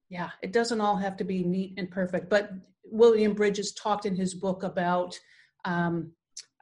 yeah, 0.10 0.32
it 0.42 0.51
doesn't 0.51 0.82
all 0.82 0.98
have 0.98 1.16
to 1.18 1.24
be 1.24 1.44
neat 1.44 1.75
and 1.78 1.90
perfect. 1.90 2.30
But 2.30 2.51
William 2.84 3.34
Bridges 3.34 3.72
talked 3.72 4.06
in 4.06 4.16
his 4.16 4.34
book 4.34 4.63
about 4.63 5.18
um, 5.63 6.12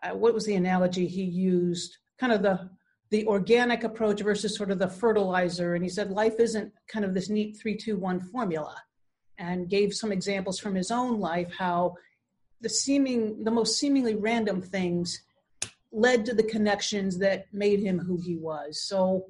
uh, 0.04 0.16
what 0.16 0.34
was 0.34 0.46
the 0.46 0.56
analogy 0.56 1.08
he 1.08 1.24
used? 1.24 1.98
Kind 2.20 2.34
of 2.34 2.42
the 2.42 2.70
the 3.12 3.26
organic 3.26 3.84
approach 3.84 4.22
versus 4.22 4.56
sort 4.56 4.70
of 4.70 4.78
the 4.78 4.88
fertilizer. 4.88 5.74
And 5.74 5.84
he 5.84 5.90
said 5.90 6.12
life 6.12 6.36
isn't 6.40 6.72
kind 6.88 7.04
of 7.04 7.16
this 7.16 7.28
neat 7.28 7.58
three, 7.60 7.76
two, 7.76 7.98
one 7.98 8.20
formula, 8.20 8.76
and 9.40 9.70
gave 9.70 9.96
some 9.96 10.12
examples 10.12 10.60
from 10.60 10.76
his 10.76 10.92
own 10.92 11.20
life 11.20 11.52
how 11.58 11.96
the 12.62 12.70
seeming 12.70 13.44
the 13.44 13.52
most 13.52 13.80
seemingly 13.80 14.16
random 14.16 14.62
things 14.62 15.22
led 15.92 16.26
to 16.26 16.34
the 16.34 16.44
connections 16.44 17.18
that 17.18 17.46
made 17.52 17.80
him 17.80 17.98
who 17.98 18.18
he 18.18 18.36
was 18.36 18.84
so 18.84 19.26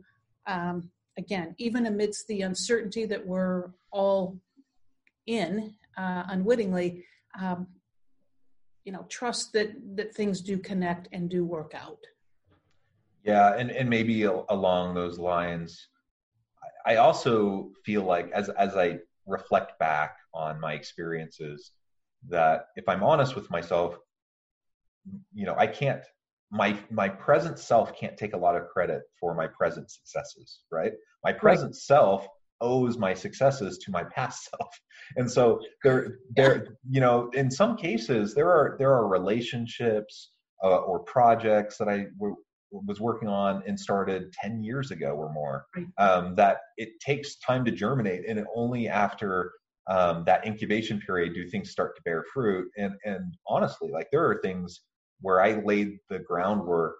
um, 0.47 0.89
again 1.17 1.55
even 1.57 1.85
amidst 1.85 2.27
the 2.27 2.41
uncertainty 2.41 3.05
that 3.05 3.25
we're 3.25 3.69
all 3.91 4.37
in 5.27 5.73
uh, 5.97 6.23
unwittingly 6.29 7.05
um, 7.39 7.67
you 8.85 8.91
know 8.91 9.05
trust 9.09 9.53
that 9.53 9.71
that 9.95 10.13
things 10.13 10.41
do 10.41 10.57
connect 10.57 11.07
and 11.11 11.29
do 11.29 11.45
work 11.45 11.73
out 11.75 11.99
Yeah, 13.23 13.55
and 13.55 13.69
and 13.71 13.89
maybe 13.89 14.23
along 14.23 14.95
those 14.95 15.19
lines, 15.19 15.87
I 16.85 16.95
also 16.95 17.71
feel 17.85 18.03
like 18.03 18.31
as 18.31 18.49
as 18.49 18.75
I 18.75 18.99
reflect 19.25 19.77
back 19.79 20.17
on 20.33 20.59
my 20.59 20.73
experiences, 20.73 21.71
that 22.29 22.67
if 22.75 22.87
I'm 22.87 23.03
honest 23.03 23.35
with 23.35 23.49
myself, 23.51 23.97
you 25.33 25.45
know, 25.45 25.55
I 25.57 25.67
can't 25.67 26.03
my 26.51 26.77
my 26.89 27.09
present 27.09 27.59
self 27.59 27.95
can't 27.95 28.17
take 28.17 28.33
a 28.33 28.37
lot 28.37 28.55
of 28.55 28.67
credit 28.69 29.03
for 29.19 29.35
my 29.35 29.47
present 29.47 29.91
successes, 29.91 30.61
right? 30.71 30.93
My 31.23 31.33
present 31.33 31.71
right. 31.71 31.75
self 31.75 32.27
owes 32.61 32.97
my 32.97 33.13
successes 33.13 33.77
to 33.79 33.91
my 33.91 34.03
past 34.03 34.49
self. 34.51 34.69
And 35.15 35.29
so 35.29 35.59
there 35.83 36.19
there 36.35 36.77
you 36.89 37.01
know, 37.01 37.29
in 37.33 37.49
some 37.49 37.77
cases 37.77 38.33
there 38.33 38.49
are 38.49 38.75
there 38.79 38.91
are 38.91 39.07
relationships 39.07 40.31
uh, 40.63 40.77
or 40.77 40.99
projects 40.99 41.77
that 41.77 41.87
I 41.87 42.05
w- 42.19 42.35
was 42.71 42.99
working 42.99 43.29
on 43.29 43.63
and 43.65 43.79
started 43.79 44.31
10 44.33 44.61
years 44.63 44.91
ago 44.91 45.11
or 45.11 45.31
more 45.33 45.65
um, 45.97 46.35
that 46.35 46.57
it 46.77 46.89
takes 46.99 47.37
time 47.39 47.65
to 47.65 47.71
germinate 47.71 48.27
and 48.27 48.45
only 48.55 48.87
after 48.87 49.53
um, 49.89 50.23
that 50.25 50.45
incubation 50.45 50.99
period 50.99 51.33
do 51.33 51.49
things 51.49 51.71
start 51.71 51.95
to 51.95 52.01
bear 52.03 52.23
fruit. 52.33 52.67
And 52.77 52.93
and 53.05 53.35
honestly 53.47 53.89
like 53.91 54.07
there 54.11 54.29
are 54.29 54.39
things 54.41 54.81
where 55.21 55.41
i 55.41 55.61
laid 55.61 55.97
the 56.09 56.19
groundwork 56.19 56.97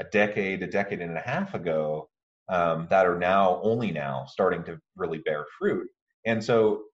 a 0.00 0.04
decade 0.04 0.62
a 0.62 0.66
decade 0.66 1.00
and 1.00 1.16
a 1.16 1.20
half 1.20 1.54
ago 1.54 2.08
um, 2.48 2.86
that 2.90 3.06
are 3.06 3.18
now 3.18 3.60
only 3.62 3.90
now 3.90 4.26
starting 4.28 4.64
to 4.64 4.78
really 4.96 5.18
bear 5.18 5.46
fruit. 5.58 5.88
And 6.26 6.42
so 6.42 6.84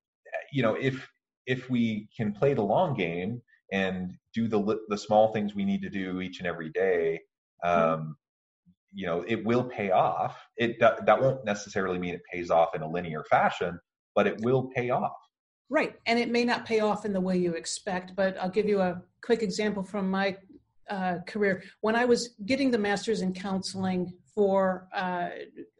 you 0.51 0.61
know 0.61 0.75
if 0.75 1.07
if 1.45 1.69
we 1.69 2.07
can 2.15 2.31
play 2.33 2.53
the 2.53 2.61
long 2.61 2.93
game 2.93 3.41
and 3.71 4.13
do 4.33 4.47
the 4.47 4.79
the 4.89 4.97
small 4.97 5.33
things 5.33 5.55
we 5.55 5.65
need 5.65 5.81
to 5.81 5.89
do 5.89 6.21
each 6.21 6.39
and 6.39 6.47
every 6.47 6.69
day 6.69 7.19
um, 7.63 8.15
you 8.93 9.05
know 9.05 9.23
it 9.27 9.43
will 9.45 9.63
pay 9.63 9.91
off. 9.91 10.37
It 10.57 10.79
that, 10.79 11.05
that 11.05 11.21
won't 11.21 11.45
necessarily 11.45 11.99
mean 11.99 12.13
it 12.13 12.21
pays 12.31 12.49
off 12.49 12.75
in 12.75 12.81
a 12.81 12.89
linear 12.89 13.23
fashion 13.29 13.79
but 14.13 14.27
it 14.27 14.41
will 14.41 14.69
pay 14.75 14.89
off. 14.89 15.15
Right 15.69 15.95
and 16.05 16.19
it 16.19 16.29
may 16.29 16.43
not 16.43 16.65
pay 16.65 16.81
off 16.81 17.05
in 17.05 17.13
the 17.13 17.21
way 17.21 17.37
you 17.37 17.53
expect 17.53 18.15
but 18.15 18.37
i'll 18.39 18.49
give 18.49 18.67
you 18.67 18.81
a 18.81 19.01
quick 19.23 19.41
example 19.41 19.83
from 19.83 20.09
my 20.09 20.37
uh, 20.89 21.19
career. 21.27 21.63
When 21.81 21.95
i 21.95 22.05
was 22.05 22.35
getting 22.45 22.71
the 22.71 22.77
master's 22.77 23.21
in 23.21 23.33
counseling 23.33 24.13
for 24.33 24.87
uh, 24.95 25.29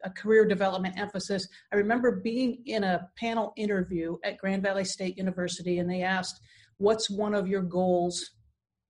a 0.04 0.10
career 0.10 0.46
development 0.46 0.98
emphasis 0.98 1.46
i 1.72 1.76
remember 1.76 2.20
being 2.22 2.62
in 2.66 2.84
a 2.84 3.08
panel 3.16 3.52
interview 3.56 4.16
at 4.24 4.38
grand 4.38 4.62
valley 4.62 4.84
state 4.84 5.16
university 5.16 5.78
and 5.78 5.90
they 5.90 6.02
asked 6.02 6.40
what's 6.78 7.08
one 7.10 7.34
of 7.34 7.48
your 7.48 7.62
goals 7.62 8.30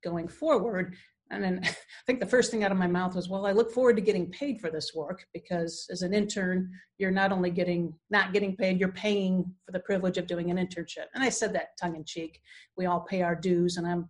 going 0.03 0.29
forward 0.29 0.95
and 1.33 1.43
then 1.43 1.61
I 1.65 1.75
think 2.07 2.21
the 2.21 2.27
first 2.27 2.51
thing 2.51 2.63
out 2.63 2.71
of 2.71 2.79
my 2.79 2.87
mouth 2.87 3.17
was, 3.17 3.29
well, 3.29 3.47
I 3.47 3.53
look 3.53 3.73
forward 3.73 3.97
to 3.97 4.03
getting 4.03 4.31
paid 4.31 4.61
for 4.61 4.71
this 4.71 4.93
work 4.95 5.25
because 5.33 5.87
as 5.91 6.03
an 6.03 6.15
intern, 6.15 6.71
you're 6.99 7.11
not 7.11 7.33
only 7.33 7.51
getting 7.51 7.95
not 8.11 8.33
getting 8.33 8.55
paid, 8.55 8.79
you're 8.79 8.93
paying 8.93 9.45
for 9.65 9.73
the 9.73 9.81
privilege 9.81 10.19
of 10.19 10.27
doing 10.27 10.51
an 10.51 10.59
internship. 10.59 11.07
And 11.15 11.25
I 11.25 11.31
said 11.31 11.53
that 11.55 11.77
tongue 11.81 11.97
in 11.97 12.05
cheek. 12.05 12.41
We 12.77 12.87
all 12.87 13.01
pay 13.01 13.23
our 13.23 13.35
dues 13.35 13.79
and 13.79 13.87
I'm 13.87 14.09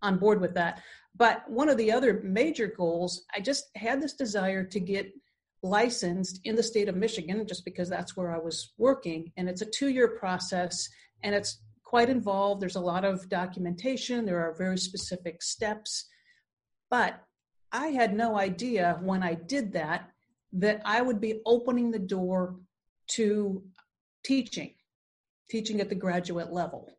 on 0.00 0.18
board 0.18 0.40
with 0.40 0.54
that. 0.54 0.82
But 1.14 1.48
one 1.48 1.68
of 1.68 1.76
the 1.76 1.92
other 1.92 2.20
major 2.24 2.66
goals, 2.66 3.24
I 3.34 3.40
just 3.40 3.66
had 3.76 4.00
this 4.00 4.14
desire 4.14 4.64
to 4.64 4.80
get 4.80 5.12
licensed 5.62 6.40
in 6.44 6.56
the 6.56 6.62
state 6.62 6.88
of 6.88 6.96
Michigan 6.96 7.46
just 7.46 7.64
because 7.64 7.88
that's 7.88 8.16
where 8.16 8.34
I 8.34 8.38
was 8.38 8.72
working. 8.78 9.30
And 9.36 9.48
it's 9.48 9.62
a 9.62 9.66
two 9.66 9.88
year 9.88 10.08
process 10.08 10.88
and 11.22 11.34
it's 11.34 11.62
quite 11.84 12.08
involved. 12.08 12.60
There's 12.60 12.76
a 12.76 12.80
lot 12.80 13.04
of 13.04 13.28
documentation, 13.28 14.24
there 14.24 14.40
are 14.40 14.54
very 14.56 14.78
specific 14.78 15.42
steps 15.42 16.06
but 16.92 17.24
I 17.72 17.86
had 17.86 18.14
no 18.14 18.36
idea 18.38 18.98
when 19.00 19.22
I 19.22 19.32
did 19.32 19.72
that 19.72 20.10
that 20.52 20.82
I 20.84 21.00
would 21.00 21.22
be 21.22 21.40
opening 21.46 21.90
the 21.90 21.98
door 21.98 22.56
to 23.12 23.62
teaching, 24.22 24.74
teaching 25.48 25.80
at 25.80 25.88
the 25.88 25.94
graduate 25.94 26.52
level. 26.52 26.90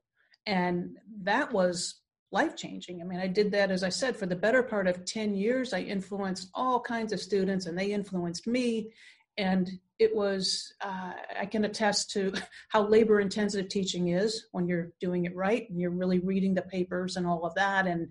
And 0.47 0.97
that 1.21 1.53
was 1.53 2.01
life 2.33 2.55
changing. 2.55 3.01
I 3.01 3.05
mean, 3.05 3.19
I 3.19 3.27
did 3.27 3.51
that, 3.51 3.71
as 3.71 3.83
I 3.83 3.89
said, 3.89 4.17
for 4.17 4.25
the 4.25 4.35
better 4.35 4.63
part 4.63 4.87
of 4.87 5.05
10 5.05 5.35
years. 5.35 5.71
I 5.71 5.81
influenced 5.81 6.49
all 6.53 6.79
kinds 6.79 7.13
of 7.13 7.21
students 7.21 7.67
and 7.67 7.77
they 7.77 7.93
influenced 7.93 8.47
me. 8.47 8.91
And 9.37 9.69
it 9.99 10.13
was, 10.15 10.73
uh, 10.81 11.13
I 11.39 11.45
can 11.45 11.65
attest 11.65 12.11
to 12.11 12.33
how 12.69 12.87
labor 12.87 13.21
intensive 13.21 13.69
teaching 13.69 14.09
is 14.09 14.47
when 14.51 14.67
you're 14.67 14.91
doing 14.99 15.25
it 15.25 15.35
right 15.35 15.69
and 15.69 15.79
you're 15.79 15.91
really 15.91 16.19
reading 16.19 16.55
the 16.55 16.63
papers 16.63 17.15
and 17.15 17.27
all 17.27 17.45
of 17.45 17.53
that 17.55 17.85
and 17.87 18.09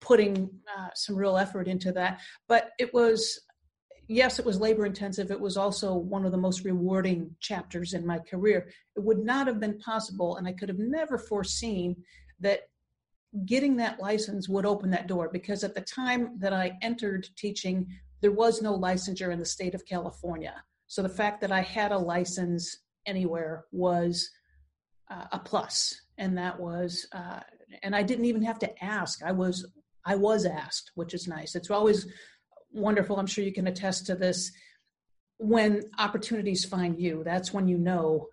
putting 0.00 0.50
uh, 0.76 0.88
some 0.94 1.16
real 1.16 1.38
effort 1.38 1.68
into 1.68 1.92
that. 1.92 2.20
But 2.48 2.70
it 2.78 2.92
was, 2.92 3.40
yes, 4.08 4.40
it 4.40 4.46
was 4.46 4.60
labor 4.60 4.84
intensive. 4.84 5.30
It 5.30 5.40
was 5.40 5.56
also 5.56 5.94
one 5.94 6.24
of 6.24 6.32
the 6.32 6.38
most 6.38 6.64
rewarding 6.64 7.36
chapters 7.38 7.94
in 7.94 8.04
my 8.04 8.18
career. 8.18 8.68
It 8.96 9.02
would 9.02 9.24
not 9.24 9.46
have 9.46 9.60
been 9.60 9.78
possible, 9.78 10.36
and 10.36 10.46
I 10.46 10.52
could 10.52 10.68
have 10.68 10.78
never 10.78 11.18
foreseen 11.18 11.96
that 12.40 12.62
getting 13.44 13.76
that 13.76 14.00
license 14.00 14.48
would 14.48 14.66
open 14.66 14.90
that 14.90 15.06
door 15.06 15.28
because 15.32 15.64
at 15.64 15.74
the 15.74 15.80
time 15.80 16.38
that 16.38 16.52
I 16.52 16.78
entered 16.82 17.28
teaching, 17.36 17.86
there 18.20 18.32
was 18.32 18.62
no 18.62 18.78
licensure 18.78 19.32
in 19.32 19.38
the 19.38 19.44
state 19.44 19.74
of 19.74 19.84
California. 19.84 20.54
So 20.86 21.02
the 21.02 21.08
fact 21.08 21.40
that 21.42 21.52
I 21.52 21.60
had 21.60 21.92
a 21.92 21.98
license 21.98 22.78
anywhere 23.06 23.64
was 23.70 24.30
uh, 25.10 25.26
a 25.32 25.38
plus, 25.38 25.94
and 26.16 26.36
that 26.38 26.58
was, 26.58 27.06
uh, 27.12 27.40
and 27.82 27.94
I 27.94 28.02
didn't 28.02 28.24
even 28.24 28.42
have 28.42 28.58
to 28.60 28.84
ask. 28.84 29.22
I 29.22 29.32
was 29.32 29.66
I 30.04 30.14
was 30.14 30.46
asked, 30.46 30.92
which 30.94 31.12
is 31.12 31.28
nice. 31.28 31.54
It's 31.54 31.70
always 31.70 32.06
wonderful. 32.72 33.18
I'm 33.18 33.26
sure 33.26 33.44
you 33.44 33.52
can 33.52 33.66
attest 33.66 34.06
to 34.06 34.14
this. 34.14 34.50
When 35.36 35.82
opportunities 35.98 36.64
find 36.64 36.98
you, 36.98 37.22
that's 37.24 37.52
when 37.52 37.68
you 37.68 37.76
know 37.76 38.28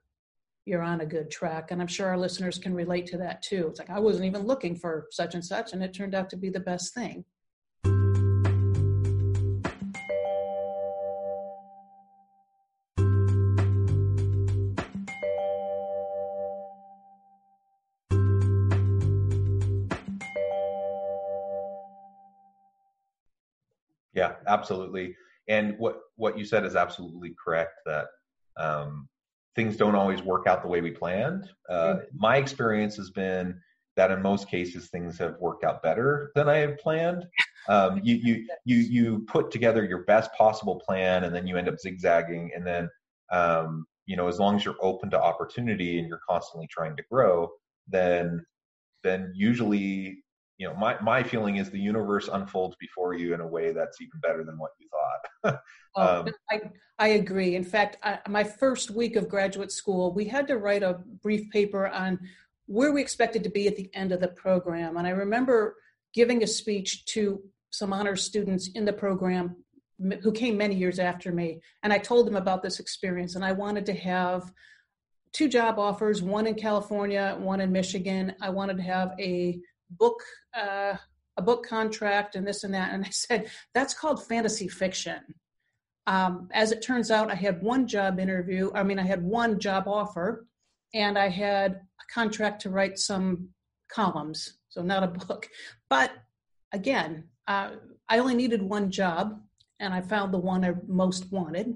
you're 0.65 0.81
on 0.81 1.01
a 1.01 1.05
good 1.05 1.29
track. 1.29 1.69
And 1.69 1.79
I'm 1.79 1.87
sure 1.87 2.07
our 2.07 2.17
listeners 2.17 2.57
can 2.57 2.73
relate 2.73 3.05
to 3.07 3.17
that 3.17 3.41
too. 3.43 3.67
It's 3.69 3.79
like, 3.79 3.91
I 3.91 3.99
wasn't 3.99 4.25
even 4.25 4.47
looking 4.47 4.75
for 4.75 5.07
such 5.11 5.35
and 5.35 5.45
such, 5.45 5.73
and 5.73 5.83
it 5.83 5.93
turned 5.93 6.15
out 6.15 6.29
to 6.31 6.37
be 6.37 6.49
the 6.49 6.59
best 6.59 6.93
thing. 6.93 7.23
Yeah, 24.13 24.35
absolutely. 24.47 25.15
And 25.49 25.77
what 25.77 25.99
what 26.15 26.39
you 26.39 26.45
said 26.45 26.65
is 26.65 26.75
absolutely 26.75 27.35
correct. 27.43 27.81
That 27.85 28.07
um, 28.57 29.09
things 29.55 29.77
don't 29.77 29.95
always 29.95 30.21
work 30.21 30.47
out 30.47 30.61
the 30.61 30.67
way 30.67 30.81
we 30.81 30.91
planned. 30.91 31.49
Uh, 31.69 31.73
mm-hmm. 31.73 32.17
My 32.17 32.37
experience 32.37 32.95
has 32.97 33.09
been 33.09 33.59
that 33.95 34.11
in 34.11 34.21
most 34.21 34.49
cases 34.49 34.87
things 34.87 35.17
have 35.17 35.37
worked 35.39 35.63
out 35.63 35.81
better 35.81 36.31
than 36.35 36.49
I 36.49 36.57
had 36.57 36.77
planned. 36.77 37.25
Um, 37.69 38.01
you 38.03 38.15
you 38.15 38.47
you 38.65 38.77
you 38.77 39.25
put 39.27 39.51
together 39.51 39.83
your 39.83 40.03
best 40.03 40.31
possible 40.33 40.81
plan, 40.85 41.23
and 41.23 41.33
then 41.33 41.47
you 41.47 41.57
end 41.57 41.69
up 41.69 41.79
zigzagging, 41.79 42.51
and 42.55 42.65
then 42.65 42.89
um, 43.31 43.85
you 44.05 44.15
know 44.15 44.27
as 44.27 44.39
long 44.39 44.55
as 44.55 44.65
you're 44.65 44.75
open 44.81 45.09
to 45.11 45.21
opportunity 45.21 45.99
and 45.99 46.07
you're 46.07 46.21
constantly 46.29 46.67
trying 46.67 46.95
to 46.97 47.03
grow, 47.09 47.49
then 47.87 48.45
then 49.03 49.31
usually 49.35 50.23
you 50.57 50.67
know 50.67 50.75
my 50.75 50.99
my 51.01 51.21
feeling 51.21 51.57
is 51.57 51.69
the 51.69 51.79
universe 51.79 52.29
unfolds 52.31 52.75
before 52.79 53.13
you 53.13 53.33
in 53.33 53.41
a 53.41 53.47
way 53.47 53.73
that's 53.73 54.01
even 54.01 54.19
better 54.21 54.43
than 54.43 54.57
what 54.57 54.71
you 54.79 54.87
thought. 54.89 55.59
Oh, 55.97 56.19
um, 56.19 56.27
I, 56.51 56.61
I 56.99 57.07
agree. 57.07 57.55
In 57.55 57.63
fact 57.63 57.95
I, 58.03 58.19
my 58.27 58.43
first 58.43 58.91
week 58.91 59.15
of 59.15 59.29
graduate 59.29 59.71
school 59.71 60.13
we 60.13 60.25
had 60.25 60.45
to 60.47 60.57
write 60.57 60.83
a 60.83 60.99
brief 61.23 61.49
paper 61.51 61.87
on 61.87 62.19
where 62.65 62.91
we 62.91 62.99
expected 63.01 63.45
to 63.45 63.49
be 63.49 63.67
at 63.67 63.77
the 63.77 63.89
end 63.93 64.11
of 64.11 64.19
the 64.19 64.27
program. 64.27 64.97
And 64.97 65.07
i 65.07 65.11
remember 65.11 65.77
giving 66.13 66.43
a 66.43 66.47
speech 66.47 67.05
to 67.05 67.41
some 67.69 67.93
honors 67.93 68.23
students 68.23 68.69
in 68.75 68.83
the 68.83 68.91
program 68.91 69.55
who 70.21 70.33
came 70.33 70.57
many 70.57 70.75
years 70.75 70.99
after 70.99 71.31
me. 71.31 71.61
And 71.83 71.93
i 71.93 71.97
told 71.97 72.27
them 72.27 72.35
about 72.35 72.61
this 72.61 72.81
experience 72.81 73.35
and 73.35 73.45
i 73.45 73.53
wanted 73.53 73.85
to 73.85 73.93
have 73.93 74.51
two 75.31 75.47
job 75.47 75.79
offers 75.79 76.21
one 76.21 76.47
in 76.47 76.55
california 76.55 77.37
one 77.39 77.61
in 77.61 77.71
michigan. 77.71 78.35
I 78.41 78.49
wanted 78.49 78.75
to 78.77 78.83
have 78.83 79.13
a 79.17 79.61
book 79.97 80.21
uh, 80.57 80.95
a 81.37 81.41
book 81.41 81.65
contract 81.67 82.35
and 82.35 82.47
this 82.47 82.63
and 82.63 82.73
that. 82.73 82.93
And 82.93 83.03
I 83.05 83.09
said, 83.09 83.49
that's 83.73 83.93
called 83.93 84.25
fantasy 84.25 84.67
fiction. 84.67 85.19
Um, 86.07 86.49
as 86.53 86.71
it 86.71 86.81
turns 86.81 87.11
out, 87.11 87.31
I 87.31 87.35
had 87.35 87.61
one 87.61 87.87
job 87.87 88.19
interview. 88.19 88.71
I 88.73 88.83
mean, 88.83 88.99
I 88.99 89.03
had 89.03 89.23
one 89.23 89.59
job 89.59 89.87
offer, 89.87 90.45
and 90.93 91.17
I 91.17 91.29
had 91.29 91.71
a 91.73 92.13
contract 92.13 92.61
to 92.61 92.69
write 92.69 92.99
some 92.99 93.49
columns, 93.89 94.59
so 94.69 94.81
not 94.81 95.03
a 95.03 95.07
book. 95.07 95.49
But 95.89 96.11
again, 96.71 97.25
uh, 97.47 97.71
I 98.07 98.19
only 98.19 98.35
needed 98.35 98.61
one 98.61 98.91
job, 98.91 99.41
and 99.79 99.93
I 99.93 100.01
found 100.01 100.31
the 100.31 100.37
one 100.39 100.63
I 100.63 100.73
most 100.87 101.31
wanted. 101.31 101.75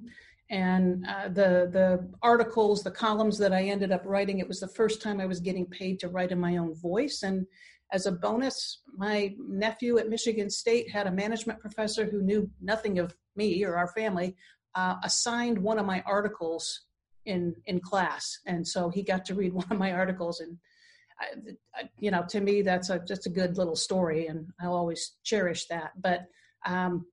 And 0.51 1.05
uh, 1.07 1.27
the 1.27 1.69
the 1.71 2.09
articles, 2.21 2.83
the 2.83 2.91
columns 2.91 3.37
that 3.39 3.53
I 3.53 3.63
ended 3.63 3.91
up 3.91 4.03
writing, 4.05 4.39
it 4.39 4.47
was 4.47 4.59
the 4.59 4.67
first 4.67 5.01
time 5.01 5.19
I 5.19 5.25
was 5.25 5.39
getting 5.39 5.65
paid 5.65 5.99
to 5.99 6.07
write 6.07 6.31
in 6.31 6.39
my 6.39 6.57
own 6.57 6.75
voice. 6.75 7.23
And 7.23 7.45
as 7.91 8.05
a 8.05 8.11
bonus, 8.11 8.81
my 8.95 9.35
nephew 9.39 9.97
at 9.97 10.09
Michigan 10.09 10.49
State 10.49 10.91
had 10.91 11.07
a 11.07 11.11
management 11.11 11.59
professor 11.59 12.05
who 12.05 12.21
knew 12.21 12.49
nothing 12.61 12.99
of 12.99 13.15
me 13.35 13.63
or 13.63 13.75
our 13.77 13.87
family, 13.89 14.35
uh, 14.75 14.95
assigned 15.03 15.57
one 15.57 15.79
of 15.79 15.85
my 15.85 16.03
articles 16.05 16.85
in 17.25 17.55
in 17.65 17.79
class, 17.79 18.39
and 18.45 18.67
so 18.67 18.89
he 18.89 19.03
got 19.03 19.25
to 19.25 19.35
read 19.35 19.53
one 19.61 19.67
of 19.69 19.77
my 19.77 19.91
articles. 19.91 20.39
And 20.39 20.57
I, 21.19 21.81
I, 21.81 21.89
you 21.97 22.11
know, 22.11 22.23
to 22.29 22.39
me, 22.39 22.61
that's 22.61 22.89
a 22.89 22.99
just 22.99 23.25
a 23.25 23.29
good 23.29 23.57
little 23.57 23.75
story, 23.75 24.27
and 24.27 24.47
I'll 24.61 24.75
always 24.75 25.15
cherish 25.23 25.67
that. 25.67 25.91
But 25.99 26.25
um, 26.65 27.05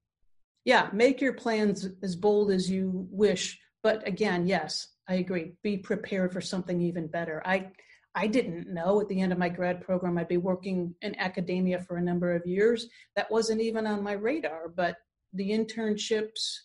yeah, 0.64 0.88
make 0.92 1.20
your 1.20 1.32
plans 1.32 1.88
as 2.02 2.16
bold 2.16 2.50
as 2.50 2.70
you 2.70 3.06
wish. 3.10 3.58
But 3.82 4.06
again, 4.06 4.46
yes, 4.46 4.88
I 5.08 5.14
agree. 5.14 5.52
Be 5.62 5.78
prepared 5.78 6.32
for 6.32 6.40
something 6.40 6.80
even 6.80 7.06
better. 7.06 7.40
I 7.44 7.70
I 8.16 8.26
didn't 8.26 8.72
know 8.72 9.00
at 9.00 9.08
the 9.08 9.20
end 9.20 9.32
of 9.32 9.38
my 9.38 9.50
grad 9.50 9.82
program 9.82 10.16
I'd 10.16 10.26
be 10.26 10.38
working 10.38 10.94
in 11.02 11.14
academia 11.20 11.80
for 11.80 11.98
a 11.98 12.02
number 12.02 12.34
of 12.34 12.46
years. 12.46 12.88
That 13.14 13.30
wasn't 13.30 13.60
even 13.60 13.86
on 13.86 14.02
my 14.02 14.12
radar, 14.12 14.68
but 14.68 14.96
the 15.34 15.50
internships 15.50 16.60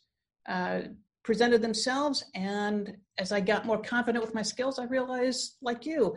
uh, 0.48 0.82
presented 1.24 1.62
themselves. 1.62 2.24
And 2.34 2.96
as 3.18 3.34
I 3.34 3.42
got 3.42 3.66
more 3.66 3.82
confident 3.82 4.24
with 4.24 4.34
my 4.34 4.42
skills, 4.42 4.80
I 4.80 4.86
realized, 4.86 5.58
like 5.62 5.86
you, 5.86 6.16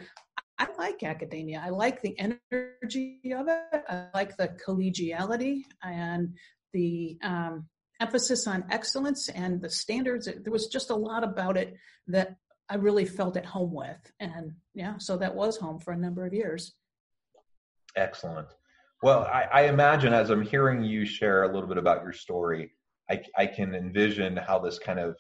I 0.59 0.69
like 0.79 1.03
academia. 1.03 1.61
I 1.65 1.71
like 1.71 2.01
the 2.01 2.17
energy 2.19 3.21
of 3.37 3.49
it. 3.49 3.85
I 3.89 4.07
like 4.15 4.37
the 4.37 4.57
collegiality 4.65 5.63
and 5.83 6.33
the 6.73 7.19
um, 7.25 7.67
emphasis 8.01 8.47
on 8.47 8.65
excellence 8.71 9.29
and 9.31 9.61
the 9.61 9.69
standards. 9.69 10.27
There 10.27 10.53
was 10.53 10.69
just 10.69 10.91
a 10.91 10.97
lot 10.97 11.25
about 11.25 11.57
it 11.57 11.75
that 12.07 12.37
I 12.71 12.77
really 12.77 13.05
felt 13.05 13.37
at 13.37 13.45
home 13.45 13.73
with. 13.73 14.13
And 14.21 14.53
yeah, 14.75 14.99
so 14.99 15.17
that 15.19 15.35
was 15.35 15.57
home 15.57 15.79
for 15.79 15.93
a 15.93 15.97
number 15.97 16.25
of 16.27 16.33
years. 16.33 16.75
Excellent. 17.97 18.49
Well, 19.03 19.25
I, 19.25 19.47
I 19.53 19.63
imagine 19.63 20.15
as 20.15 20.31
I'm 20.31 20.43
hearing 20.43 20.83
you 20.83 21.05
share 21.05 21.43
a 21.43 21.53
little 21.53 21.69
bit 21.69 21.79
about 21.79 22.03
your 22.03 22.13
story, 22.13 22.73
I, 23.11 23.23
I 23.37 23.47
can 23.47 23.75
envision 23.75 24.37
how 24.37 24.59
this 24.59 24.79
kind 24.79 24.99
of 24.99 25.17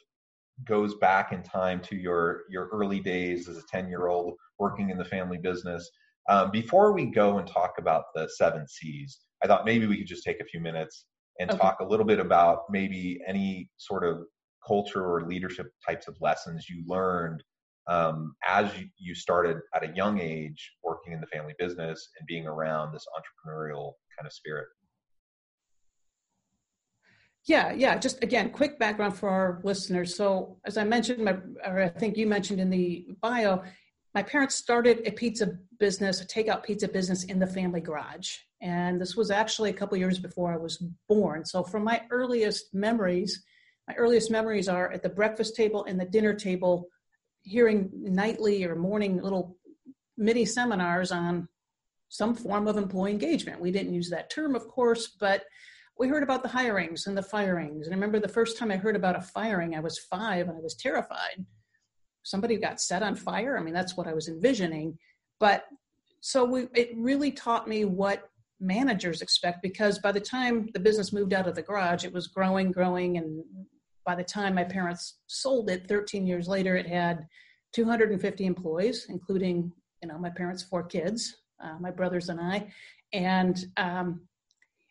goes 0.64 0.94
back 0.96 1.32
in 1.32 1.42
time 1.42 1.80
to 1.80 1.96
your 1.96 2.42
your 2.48 2.68
early 2.72 3.00
days 3.00 3.48
as 3.48 3.58
a 3.58 3.62
10 3.70 3.88
year 3.88 4.06
old 4.06 4.34
working 4.58 4.90
in 4.90 4.96
the 4.96 5.04
family 5.04 5.38
business. 5.38 5.90
Um, 6.30 6.50
before 6.50 6.92
we 6.92 7.06
go 7.06 7.38
and 7.38 7.46
talk 7.46 7.74
about 7.78 8.04
the 8.14 8.28
seven 8.28 8.66
C's, 8.66 9.20
I 9.42 9.46
thought 9.46 9.66
maybe 9.66 9.86
we 9.86 9.98
could 9.98 10.06
just 10.06 10.24
take 10.24 10.40
a 10.40 10.44
few 10.44 10.60
minutes 10.60 11.04
and 11.38 11.50
okay. 11.50 11.58
talk 11.58 11.80
a 11.80 11.84
little 11.84 12.06
bit 12.06 12.20
about 12.20 12.62
maybe 12.70 13.20
any 13.26 13.68
sort 13.76 14.04
of 14.04 14.24
culture 14.66 15.04
or 15.04 15.26
leadership 15.26 15.72
types 15.86 16.08
of 16.08 16.16
lessons 16.20 16.68
you 16.68 16.82
learned 16.86 17.42
um, 17.86 18.34
as 18.46 18.70
you, 18.98 19.14
started 19.14 19.58
at 19.74 19.84
a 19.84 19.94
young 19.94 20.20
age 20.20 20.72
working 20.82 21.12
in 21.12 21.20
the 21.20 21.26
family 21.26 21.54
business 21.58 22.08
and 22.18 22.26
being 22.26 22.46
around 22.46 22.92
this 22.92 23.06
entrepreneurial 23.14 23.92
kind 24.16 24.26
of 24.26 24.32
spirit? 24.32 24.66
Yeah, 27.46 27.72
yeah. 27.72 27.98
Just 27.98 28.22
again, 28.22 28.50
quick 28.50 28.78
background 28.78 29.16
for 29.18 29.28
our 29.28 29.60
listeners. 29.64 30.14
So, 30.14 30.56
as 30.64 30.78
I 30.78 30.84
mentioned, 30.84 31.22
my, 31.22 31.36
or 31.66 31.82
I 31.82 31.88
think 31.88 32.16
you 32.16 32.26
mentioned 32.26 32.58
in 32.58 32.70
the 32.70 33.06
bio, 33.20 33.62
my 34.14 34.22
parents 34.22 34.54
started 34.54 35.06
a 35.06 35.10
pizza 35.10 35.58
business, 35.78 36.22
a 36.22 36.26
takeout 36.26 36.62
pizza 36.62 36.88
business 36.88 37.24
in 37.24 37.38
the 37.38 37.46
family 37.46 37.82
garage, 37.82 38.36
and 38.62 38.98
this 38.98 39.14
was 39.14 39.30
actually 39.30 39.68
a 39.68 39.74
couple 39.74 39.98
years 39.98 40.18
before 40.18 40.54
I 40.54 40.56
was 40.56 40.82
born. 41.06 41.44
So, 41.44 41.62
from 41.62 41.84
my 41.84 42.02
earliest 42.10 42.72
memories, 42.72 43.44
my 43.88 43.94
earliest 43.94 44.30
memories 44.30 44.68
are 44.68 44.90
at 44.92 45.02
the 45.02 45.08
breakfast 45.08 45.54
table 45.54 45.84
and 45.84 46.00
the 46.00 46.04
dinner 46.04 46.34
table, 46.34 46.88
hearing 47.42 47.90
nightly 47.92 48.64
or 48.64 48.74
morning 48.74 49.20
little 49.20 49.56
mini 50.16 50.44
seminars 50.44 51.12
on 51.12 51.48
some 52.08 52.34
form 52.34 52.68
of 52.68 52.76
employee 52.76 53.10
engagement. 53.10 53.60
We 53.60 53.72
didn't 53.72 53.94
use 53.94 54.08
that 54.10 54.30
term, 54.30 54.54
of 54.54 54.68
course, 54.68 55.08
but 55.18 55.44
we 55.98 56.08
heard 56.08 56.22
about 56.22 56.42
the 56.42 56.48
hirings 56.48 57.06
and 57.06 57.16
the 57.16 57.22
firings. 57.22 57.86
And 57.86 57.94
I 57.94 57.96
remember 57.96 58.18
the 58.18 58.28
first 58.28 58.58
time 58.58 58.70
I 58.70 58.76
heard 58.76 58.96
about 58.96 59.16
a 59.16 59.20
firing, 59.20 59.74
I 59.74 59.80
was 59.80 59.98
five 59.98 60.48
and 60.48 60.56
I 60.56 60.60
was 60.60 60.74
terrified. 60.74 61.44
Somebody 62.22 62.56
got 62.56 62.80
set 62.80 63.02
on 63.02 63.16
fire. 63.16 63.58
I 63.58 63.62
mean, 63.62 63.74
that's 63.74 63.96
what 63.96 64.06
I 64.06 64.14
was 64.14 64.28
envisioning. 64.28 64.98
But 65.40 65.66
so 66.20 66.44
we, 66.44 66.68
it 66.74 66.90
really 66.96 67.30
taught 67.30 67.68
me 67.68 67.84
what 67.84 68.28
managers 68.60 69.20
expect 69.20 69.62
because 69.62 69.98
by 69.98 70.10
the 70.10 70.20
time 70.20 70.68
the 70.72 70.80
business 70.80 71.12
moved 71.12 71.34
out 71.34 71.46
of 71.46 71.54
the 71.54 71.62
garage, 71.62 72.04
it 72.04 72.12
was 72.12 72.28
growing, 72.28 72.72
growing. 72.72 73.18
And 73.18 73.44
by 74.04 74.14
the 74.14 74.24
time 74.24 74.54
my 74.54 74.64
parents 74.64 75.18
sold 75.26 75.70
it 75.70 75.88
13 75.88 76.26
years 76.26 76.48
later, 76.48 76.76
it 76.76 76.86
had 76.86 77.26
250 77.72 78.46
employees, 78.46 79.06
including, 79.08 79.72
you 80.02 80.08
know, 80.08 80.18
my 80.18 80.30
parents' 80.30 80.62
four 80.62 80.84
kids, 80.84 81.36
uh, 81.62 81.76
my 81.80 81.90
brothers 81.90 82.28
and 82.28 82.40
I. 82.40 82.72
And 83.12 83.64
um, 83.76 84.20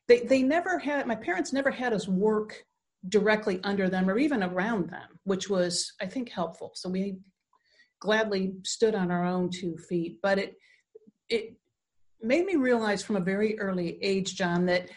they 0.08 0.22
they 0.22 0.42
never 0.42 0.78
had 0.80 1.08
my 1.08 1.16
parents 1.16 1.54
never 1.54 1.72
had 1.72 1.94
us 1.94 2.08
work 2.08 2.64
directly 3.10 3.60
under 3.64 3.90
them 3.90 4.10
or 4.10 4.18
even 4.18 4.44
around 4.44 4.90
them, 4.90 5.20
which 5.24 5.50
was 5.50 5.94
I 6.02 6.06
think 6.06 6.30
helpful. 6.30 6.72
So 6.76 6.90
we 6.90 7.18
gladly 8.00 8.54
stood 8.64 8.96
on 8.96 9.12
our 9.12 9.26
own 9.26 9.50
two 9.50 9.78
feet, 9.78 10.20
but 10.22 10.38
it 10.38 10.56
it 11.30 11.54
made 12.22 12.46
me 12.46 12.56
realize 12.56 13.04
from 13.04 13.18
a 13.18 13.22
very 13.22 13.60
early 13.60 13.98
age, 14.02 14.36
John, 14.36 14.66
that 14.66 14.90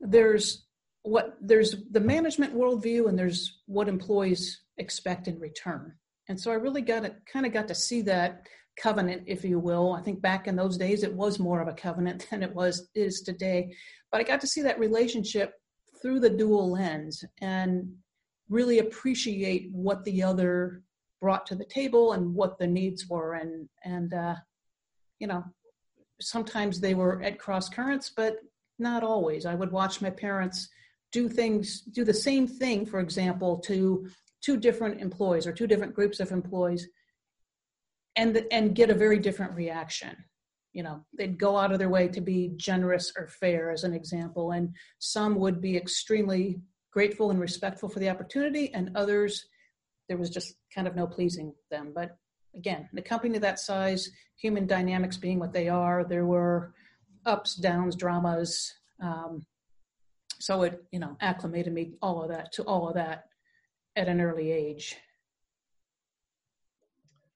there's 0.00 0.63
what 1.04 1.36
there's 1.40 1.76
the 1.90 2.00
management 2.00 2.54
worldview 2.54 3.08
and 3.08 3.18
there's 3.18 3.60
what 3.66 3.88
employees 3.88 4.62
expect 4.78 5.28
in 5.28 5.38
return. 5.38 5.94
And 6.28 6.40
so 6.40 6.50
I 6.50 6.54
really 6.54 6.80
got 6.80 7.02
to 7.04 7.14
kind 7.30 7.44
of 7.44 7.52
got 7.52 7.68
to 7.68 7.74
see 7.74 8.00
that 8.02 8.46
covenant, 8.80 9.22
if 9.26 9.44
you 9.44 9.58
will. 9.58 9.92
I 9.92 10.00
think 10.00 10.20
back 10.20 10.48
in 10.48 10.56
those 10.56 10.78
days 10.78 11.02
it 11.02 11.14
was 11.14 11.38
more 11.38 11.60
of 11.60 11.68
a 11.68 11.74
covenant 11.74 12.26
than 12.30 12.42
it 12.42 12.54
was 12.54 12.88
is 12.94 13.20
today. 13.20 13.74
But 14.10 14.20
I 14.20 14.24
got 14.24 14.40
to 14.40 14.46
see 14.46 14.62
that 14.62 14.80
relationship 14.80 15.52
through 16.00 16.20
the 16.20 16.30
dual 16.30 16.72
lens 16.72 17.22
and 17.40 17.92
really 18.48 18.78
appreciate 18.78 19.68
what 19.72 20.04
the 20.04 20.22
other 20.22 20.82
brought 21.20 21.46
to 21.46 21.54
the 21.54 21.64
table 21.64 22.12
and 22.12 22.34
what 22.34 22.58
the 22.58 22.66
needs 22.66 23.08
were 23.08 23.34
and 23.34 23.68
and 23.84 24.12
uh, 24.12 24.34
you 25.18 25.26
know 25.26 25.42
sometimes 26.20 26.80
they 26.80 26.94
were 26.94 27.22
at 27.22 27.38
cross 27.38 27.70
currents 27.70 28.12
but 28.14 28.36
not 28.78 29.02
always 29.02 29.46
i 29.46 29.54
would 29.54 29.72
watch 29.72 30.02
my 30.02 30.10
parents 30.10 30.68
do 31.14 31.28
things 31.28 31.82
do 31.82 32.04
the 32.04 32.12
same 32.12 32.44
thing 32.44 32.84
for 32.84 32.98
example 32.98 33.56
to 33.56 34.08
two 34.42 34.56
different 34.56 35.00
employees 35.00 35.46
or 35.46 35.52
two 35.52 35.68
different 35.68 35.94
groups 35.94 36.18
of 36.18 36.32
employees 36.32 36.88
and 38.16 38.44
and 38.50 38.74
get 38.74 38.90
a 38.90 38.94
very 38.94 39.18
different 39.18 39.54
reaction. 39.54 40.14
You 40.72 40.82
know 40.82 41.04
they'd 41.16 41.38
go 41.38 41.56
out 41.56 41.70
of 41.72 41.78
their 41.78 41.88
way 41.88 42.08
to 42.08 42.20
be 42.20 42.52
generous 42.56 43.12
or 43.16 43.28
fair 43.28 43.70
as 43.70 43.84
an 43.84 43.94
example 43.94 44.50
and 44.50 44.74
some 44.98 45.36
would 45.36 45.60
be 45.60 45.76
extremely 45.76 46.60
grateful 46.90 47.30
and 47.30 47.40
respectful 47.40 47.88
for 47.88 48.00
the 48.00 48.10
opportunity 48.10 48.74
and 48.74 48.96
others 48.96 49.46
there 50.08 50.18
was 50.18 50.30
just 50.30 50.56
kind 50.74 50.86
of 50.88 50.96
no 50.96 51.06
pleasing 51.06 51.54
them. 51.70 51.92
But 51.94 52.18
again 52.56 52.88
in 52.92 52.98
a 52.98 53.02
company 53.02 53.38
that 53.38 53.60
size 53.60 54.10
human 54.36 54.66
dynamics 54.66 55.16
being 55.16 55.38
what 55.38 55.52
they 55.52 55.68
are 55.68 56.02
there 56.02 56.26
were 56.26 56.74
ups 57.24 57.54
downs 57.54 57.94
dramas 57.94 58.74
um, 59.00 59.46
so 60.38 60.62
it 60.62 60.84
you 60.90 60.98
know 60.98 61.16
acclimated 61.20 61.72
me 61.72 61.94
all 62.02 62.22
of 62.22 62.28
that 62.28 62.52
to 62.52 62.62
all 62.64 62.88
of 62.88 62.94
that 62.94 63.24
at 63.96 64.08
an 64.08 64.20
early 64.20 64.50
age 64.50 64.96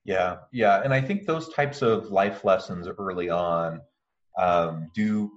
yeah, 0.09 0.37
yeah, 0.53 0.81
and 0.83 0.95
I 0.95 1.03
think 1.03 1.27
those 1.27 1.51
types 1.51 1.83
of 1.83 2.11
life 2.11 2.43
lessons 2.43 2.89
early 2.99 3.29
on 3.29 3.83
um, 4.39 4.91
do 4.95 5.31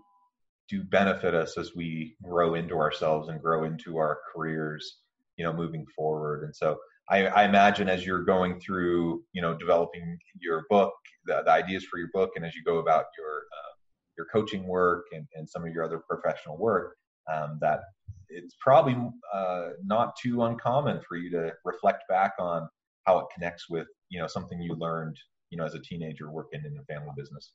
do 0.70 0.82
benefit 0.82 1.36
us 1.36 1.58
as 1.58 1.76
we 1.76 2.16
grow 2.24 2.56
into 2.56 2.78
ourselves 2.78 3.28
and 3.28 3.42
grow 3.42 3.66
into 3.66 3.98
our 3.98 4.20
careers, 4.34 5.00
you 5.36 5.44
know, 5.44 5.52
moving 5.52 5.86
forward. 5.94 6.46
And 6.46 6.56
so 6.56 6.78
I, 7.10 7.26
I 7.26 7.44
imagine 7.44 7.90
as 7.90 8.06
you're 8.06 8.24
going 8.24 8.62
through, 8.62 9.26
you 9.34 9.42
know, 9.42 9.54
developing 9.58 10.18
your 10.40 10.64
book, 10.70 10.94
the, 11.26 11.42
the 11.44 11.52
ideas 11.52 11.84
for 11.84 12.00
your 12.00 12.08
book, 12.14 12.32
and 12.38 12.46
as 12.46 12.56
you 12.56 12.64
go 12.64 12.78
about 12.78 13.08
your 13.18 13.40
uh, 13.40 13.74
your 14.18 14.28
coaching 14.32 14.66
work 14.66 15.08
and, 15.12 15.28
and 15.36 15.50
some 15.50 15.66
of 15.66 15.74
your 15.74 15.84
other 15.84 16.00
professional 16.00 16.58
work, 16.58 16.96
um, 17.32 17.58
that 17.62 17.82
it's 18.30 18.56
probably 18.60 18.96
uh, 19.34 19.70
not 19.84 20.16
too 20.16 20.44
uncommon 20.44 21.02
for 21.08 21.18
you 21.18 21.30
to 21.32 21.52
reflect 21.66 22.04
back 22.08 22.34
on 22.40 22.68
how 23.06 23.20
it 23.20 23.26
connects 23.34 23.70
with 23.70 23.88
you 24.10 24.20
know 24.20 24.28
something 24.28 24.62
you 24.62 24.76
learned 24.76 25.18
you 25.50 25.58
know 25.58 25.66
as 25.66 25.74
a 25.74 25.80
teenager 25.80 26.32
working 26.32 26.62
in 26.66 26.78
a 26.78 26.84
family 26.86 27.12
business. 27.16 27.54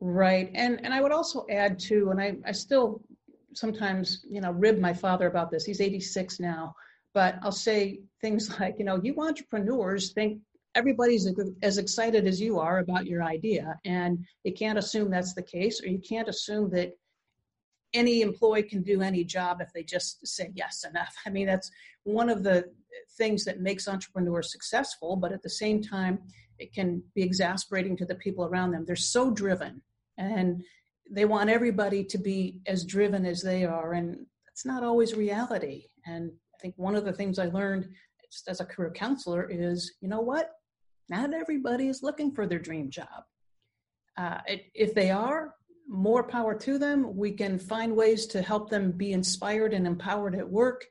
Right 0.00 0.50
and 0.54 0.84
and 0.84 0.92
i 0.92 1.00
would 1.00 1.12
also 1.12 1.46
add 1.50 1.78
too 1.78 2.10
and 2.10 2.20
i 2.20 2.36
i 2.44 2.52
still 2.52 3.00
sometimes 3.54 4.24
you 4.28 4.40
know 4.40 4.50
rib 4.50 4.78
my 4.78 4.92
father 4.92 5.28
about 5.28 5.50
this 5.50 5.64
he's 5.64 5.80
86 5.80 6.40
now 6.40 6.74
but 7.14 7.36
i'll 7.42 7.52
say 7.52 8.00
things 8.20 8.50
like 8.60 8.74
you 8.78 8.84
know 8.84 9.00
you 9.02 9.14
entrepreneurs 9.20 10.12
think 10.12 10.40
everybody's 10.74 11.28
as 11.62 11.78
excited 11.78 12.26
as 12.26 12.40
you 12.40 12.58
are 12.58 12.80
about 12.80 13.06
your 13.06 13.22
idea 13.22 13.78
and 13.84 14.24
you 14.42 14.52
can't 14.52 14.78
assume 14.78 15.10
that's 15.10 15.32
the 15.32 15.42
case 15.42 15.80
or 15.82 15.86
you 15.86 16.00
can't 16.00 16.28
assume 16.28 16.68
that 16.70 16.92
any 17.94 18.20
employee 18.20 18.62
can 18.64 18.82
do 18.82 19.00
any 19.00 19.24
job 19.24 19.60
if 19.60 19.72
they 19.72 19.82
just 19.82 20.26
say 20.26 20.50
yes 20.54 20.84
enough. 20.88 21.14
I 21.24 21.30
mean, 21.30 21.46
that's 21.46 21.70
one 22.02 22.28
of 22.28 22.42
the 22.42 22.70
things 23.16 23.44
that 23.44 23.60
makes 23.60 23.88
entrepreneurs 23.88 24.52
successful, 24.52 25.16
but 25.16 25.32
at 25.32 25.42
the 25.42 25.50
same 25.50 25.82
time, 25.82 26.18
it 26.58 26.72
can 26.72 27.02
be 27.14 27.22
exasperating 27.22 27.96
to 27.96 28.04
the 28.04 28.14
people 28.16 28.44
around 28.44 28.72
them. 28.72 28.84
They're 28.84 28.96
so 28.96 29.30
driven 29.30 29.80
and 30.18 30.62
they 31.10 31.24
want 31.24 31.50
everybody 31.50 32.04
to 32.04 32.18
be 32.18 32.60
as 32.66 32.84
driven 32.84 33.26
as 33.26 33.42
they 33.42 33.64
are, 33.64 33.92
and 33.92 34.26
that's 34.46 34.64
not 34.64 34.82
always 34.82 35.14
reality. 35.14 35.86
And 36.06 36.30
I 36.54 36.58
think 36.60 36.74
one 36.76 36.94
of 36.94 37.04
the 37.04 37.12
things 37.12 37.38
I 37.38 37.46
learned 37.46 37.88
just 38.30 38.48
as 38.48 38.60
a 38.60 38.64
career 38.64 38.90
counselor 38.90 39.48
is 39.50 39.94
you 40.00 40.08
know 40.08 40.20
what? 40.20 40.52
Not 41.08 41.34
everybody 41.34 41.88
is 41.88 42.02
looking 42.02 42.32
for 42.32 42.46
their 42.46 42.58
dream 42.58 42.90
job. 42.90 43.24
Uh, 44.16 44.38
if 44.46 44.94
they 44.94 45.10
are, 45.10 45.54
more 45.88 46.22
power 46.22 46.54
to 46.54 46.78
them. 46.78 47.16
We 47.16 47.32
can 47.32 47.58
find 47.58 47.94
ways 47.94 48.26
to 48.26 48.42
help 48.42 48.70
them 48.70 48.92
be 48.92 49.12
inspired 49.12 49.74
and 49.74 49.86
empowered 49.86 50.34
at 50.34 50.48
work, 50.48 50.86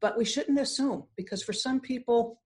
but 0.00 0.16
we 0.16 0.24
shouldn't 0.24 0.58
assume 0.58 1.04
because 1.16 1.42
for 1.42 1.52
some 1.52 1.80
people, 1.80 2.40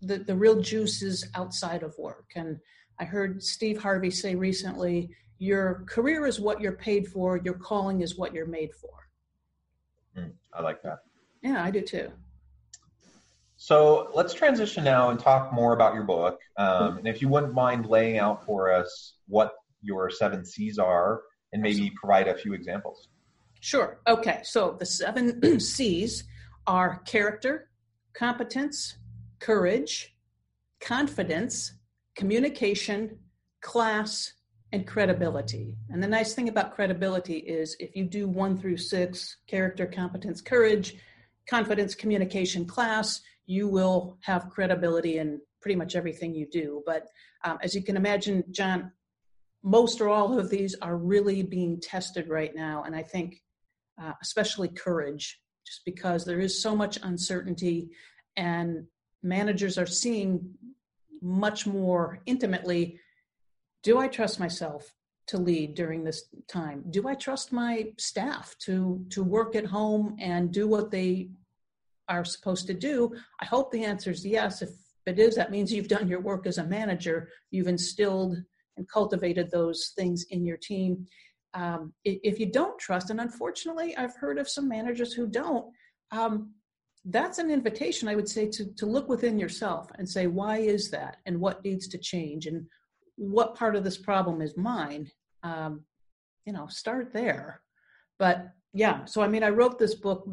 the, 0.00 0.18
the 0.18 0.34
real 0.34 0.60
juice 0.60 1.02
is 1.02 1.28
outside 1.34 1.82
of 1.82 1.94
work. 1.98 2.30
And 2.36 2.58
I 2.98 3.04
heard 3.04 3.42
Steve 3.42 3.82
Harvey 3.82 4.10
say 4.10 4.34
recently 4.34 5.10
your 5.38 5.84
career 5.86 6.26
is 6.26 6.38
what 6.38 6.60
you're 6.60 6.72
paid 6.72 7.08
for, 7.08 7.38
your 7.38 7.54
calling 7.54 8.02
is 8.02 8.16
what 8.16 8.34
you're 8.34 8.46
made 8.46 8.74
for. 8.74 8.90
Mm, 10.16 10.32
I 10.52 10.62
like 10.62 10.82
that. 10.82 10.98
Yeah, 11.42 11.64
I 11.64 11.70
do 11.70 11.80
too. 11.80 12.10
So 13.56 14.10
let's 14.14 14.32
transition 14.32 14.84
now 14.84 15.10
and 15.10 15.20
talk 15.20 15.52
more 15.52 15.72
about 15.74 15.94
your 15.94 16.04
book. 16.04 16.40
Um, 16.56 16.98
and 16.98 17.06
if 17.06 17.20
you 17.20 17.28
wouldn't 17.28 17.54
mind 17.54 17.86
laying 17.86 18.18
out 18.18 18.44
for 18.44 18.72
us 18.72 19.14
what 19.28 19.52
your 19.82 20.10
seven 20.10 20.44
C's 20.44 20.78
are 20.78 21.22
and 21.52 21.62
maybe 21.62 21.90
provide 22.00 22.28
a 22.28 22.36
few 22.36 22.54
examples. 22.54 23.08
Sure. 23.60 24.00
Okay. 24.06 24.40
So 24.42 24.76
the 24.78 24.86
seven 24.86 25.60
C's 25.60 26.24
are 26.66 27.02
character, 27.06 27.68
competence, 28.14 28.96
courage, 29.38 30.14
confidence, 30.80 31.74
communication, 32.16 33.18
class, 33.60 34.32
and 34.72 34.86
credibility. 34.86 35.76
And 35.90 36.02
the 36.02 36.08
nice 36.08 36.32
thing 36.32 36.48
about 36.48 36.74
credibility 36.74 37.38
is 37.38 37.76
if 37.80 37.96
you 37.96 38.04
do 38.04 38.28
one 38.28 38.56
through 38.56 38.76
six 38.76 39.38
character, 39.46 39.86
competence, 39.86 40.40
courage, 40.40 40.94
confidence, 41.48 41.94
communication, 41.94 42.64
class 42.66 43.20
you 43.50 43.66
will 43.66 44.16
have 44.20 44.48
credibility 44.48 45.18
in 45.18 45.40
pretty 45.60 45.74
much 45.74 45.96
everything 45.96 46.32
you 46.32 46.46
do. 46.46 46.84
But 46.86 47.08
um, 47.42 47.58
as 47.62 47.74
you 47.74 47.82
can 47.82 47.96
imagine, 47.96 48.44
John, 48.52 48.92
most 49.62 50.00
or 50.00 50.08
all 50.08 50.38
of 50.38 50.50
these 50.50 50.74
are 50.80 50.96
really 50.96 51.42
being 51.42 51.80
tested 51.80 52.28
right 52.28 52.54
now. 52.54 52.84
And 52.84 52.94
I 52.94 53.02
think, 53.02 53.42
uh, 54.00 54.12
especially 54.22 54.68
courage, 54.68 55.40
just 55.66 55.84
because 55.84 56.24
there 56.24 56.40
is 56.40 56.62
so 56.62 56.74
much 56.74 56.98
uncertainty 57.02 57.90
and 58.36 58.86
managers 59.22 59.76
are 59.76 59.86
seeing 59.86 60.54
much 61.20 61.66
more 61.66 62.20
intimately 62.26 62.98
do 63.82 63.98
I 63.98 64.08
trust 64.08 64.38
myself 64.38 64.92
to 65.28 65.38
lead 65.38 65.74
during 65.74 66.04
this 66.04 66.24
time? 66.48 66.84
Do 66.90 67.08
I 67.08 67.14
trust 67.14 67.52
my 67.52 67.92
staff 67.98 68.54
to 68.60 69.04
to 69.10 69.22
work 69.22 69.54
at 69.54 69.64
home 69.64 70.16
and 70.20 70.52
do 70.52 70.68
what 70.68 70.90
they 70.90 71.30
are 72.08 72.24
supposed 72.24 72.66
to 72.66 72.74
do? 72.74 73.14
I 73.40 73.46
hope 73.46 73.70
the 73.70 73.84
answer 73.84 74.10
is 74.10 74.26
yes. 74.26 74.60
If 74.60 74.70
it 75.06 75.18
is, 75.18 75.36
that 75.36 75.50
means 75.50 75.72
you've 75.72 75.88
done 75.88 76.08
your 76.08 76.20
work 76.20 76.46
as 76.46 76.58
a 76.58 76.64
manager. 76.64 77.30
You've 77.50 77.68
instilled 77.68 78.36
and 78.80 78.88
cultivated 78.88 79.50
those 79.50 79.92
things 79.96 80.24
in 80.30 80.46
your 80.46 80.56
team. 80.56 81.06
Um, 81.52 81.92
if 82.04 82.40
you 82.40 82.46
don't 82.46 82.78
trust, 82.78 83.10
and 83.10 83.20
unfortunately, 83.20 83.94
I've 83.96 84.16
heard 84.16 84.38
of 84.38 84.48
some 84.48 84.68
managers 84.68 85.12
who 85.12 85.26
don't, 85.26 85.66
um, 86.10 86.54
that's 87.04 87.38
an 87.38 87.50
invitation, 87.50 88.08
I 88.08 88.14
would 88.14 88.28
say, 88.28 88.48
to, 88.48 88.74
to 88.76 88.86
look 88.86 89.08
within 89.08 89.38
yourself 89.38 89.90
and 89.98 90.08
say, 90.08 90.26
why 90.26 90.58
is 90.58 90.90
that? 90.90 91.18
And 91.26 91.40
what 91.40 91.64
needs 91.64 91.88
to 91.88 91.98
change? 91.98 92.46
And 92.46 92.66
what 93.16 93.54
part 93.54 93.76
of 93.76 93.84
this 93.84 93.98
problem 93.98 94.40
is 94.40 94.56
mine? 94.56 95.10
Um, 95.42 95.84
you 96.46 96.52
know, 96.52 96.66
start 96.68 97.12
there. 97.12 97.60
But 98.18 98.48
yeah, 98.72 99.04
so 99.04 99.22
I 99.22 99.28
mean, 99.28 99.42
I 99.42 99.50
wrote 99.50 99.78
this 99.78 99.94
book 99.94 100.26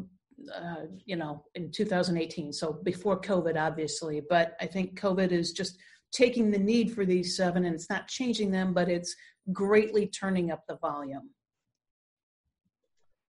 uh, 0.54 0.86
you 1.04 1.16
know, 1.16 1.44
in 1.54 1.70
2018. 1.70 2.52
So 2.52 2.78
before 2.84 3.20
COVID, 3.20 3.60
obviously, 3.60 4.22
but 4.28 4.56
I 4.60 4.66
think 4.66 4.98
COVID 4.98 5.32
is 5.32 5.52
just 5.52 5.78
taking 6.12 6.50
the 6.50 6.58
need 6.58 6.92
for 6.92 7.04
these 7.04 7.36
seven 7.36 7.64
and 7.64 7.74
it's 7.74 7.90
not 7.90 8.08
changing 8.08 8.50
them, 8.50 8.72
but 8.72 8.88
it's 8.88 9.14
greatly 9.52 10.06
turning 10.06 10.50
up 10.50 10.62
the 10.68 10.76
volume. 10.76 11.30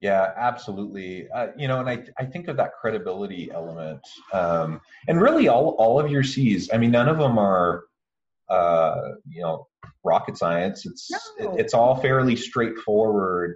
Yeah, 0.01 0.31
absolutely. 0.35 1.29
Uh, 1.29 1.47
you 1.57 1.67
know, 1.67 1.79
and 1.79 1.89
I, 1.89 2.03
I 2.19 2.25
think 2.25 2.49
of 2.49 2.57
that 2.57 2.71
credibility 2.79 3.49
element, 3.51 4.01
um, 4.33 4.81
and 5.07 5.21
really 5.21 5.47
all 5.47 5.75
all 5.79 5.97
of 5.97 6.11
your 6.11 6.23
C's. 6.23 6.69
I 6.73 6.77
mean, 6.77 6.91
none 6.91 7.07
of 7.07 7.17
them 7.17 7.37
are, 7.37 7.85
uh, 8.49 9.11
you 9.29 9.41
know, 9.41 9.65
rocket 10.03 10.37
science. 10.37 10.85
It's 10.85 11.09
no. 11.39 11.53
it, 11.53 11.61
it's 11.61 11.73
all 11.73 11.95
fairly 11.95 12.35
straightforward 12.35 13.55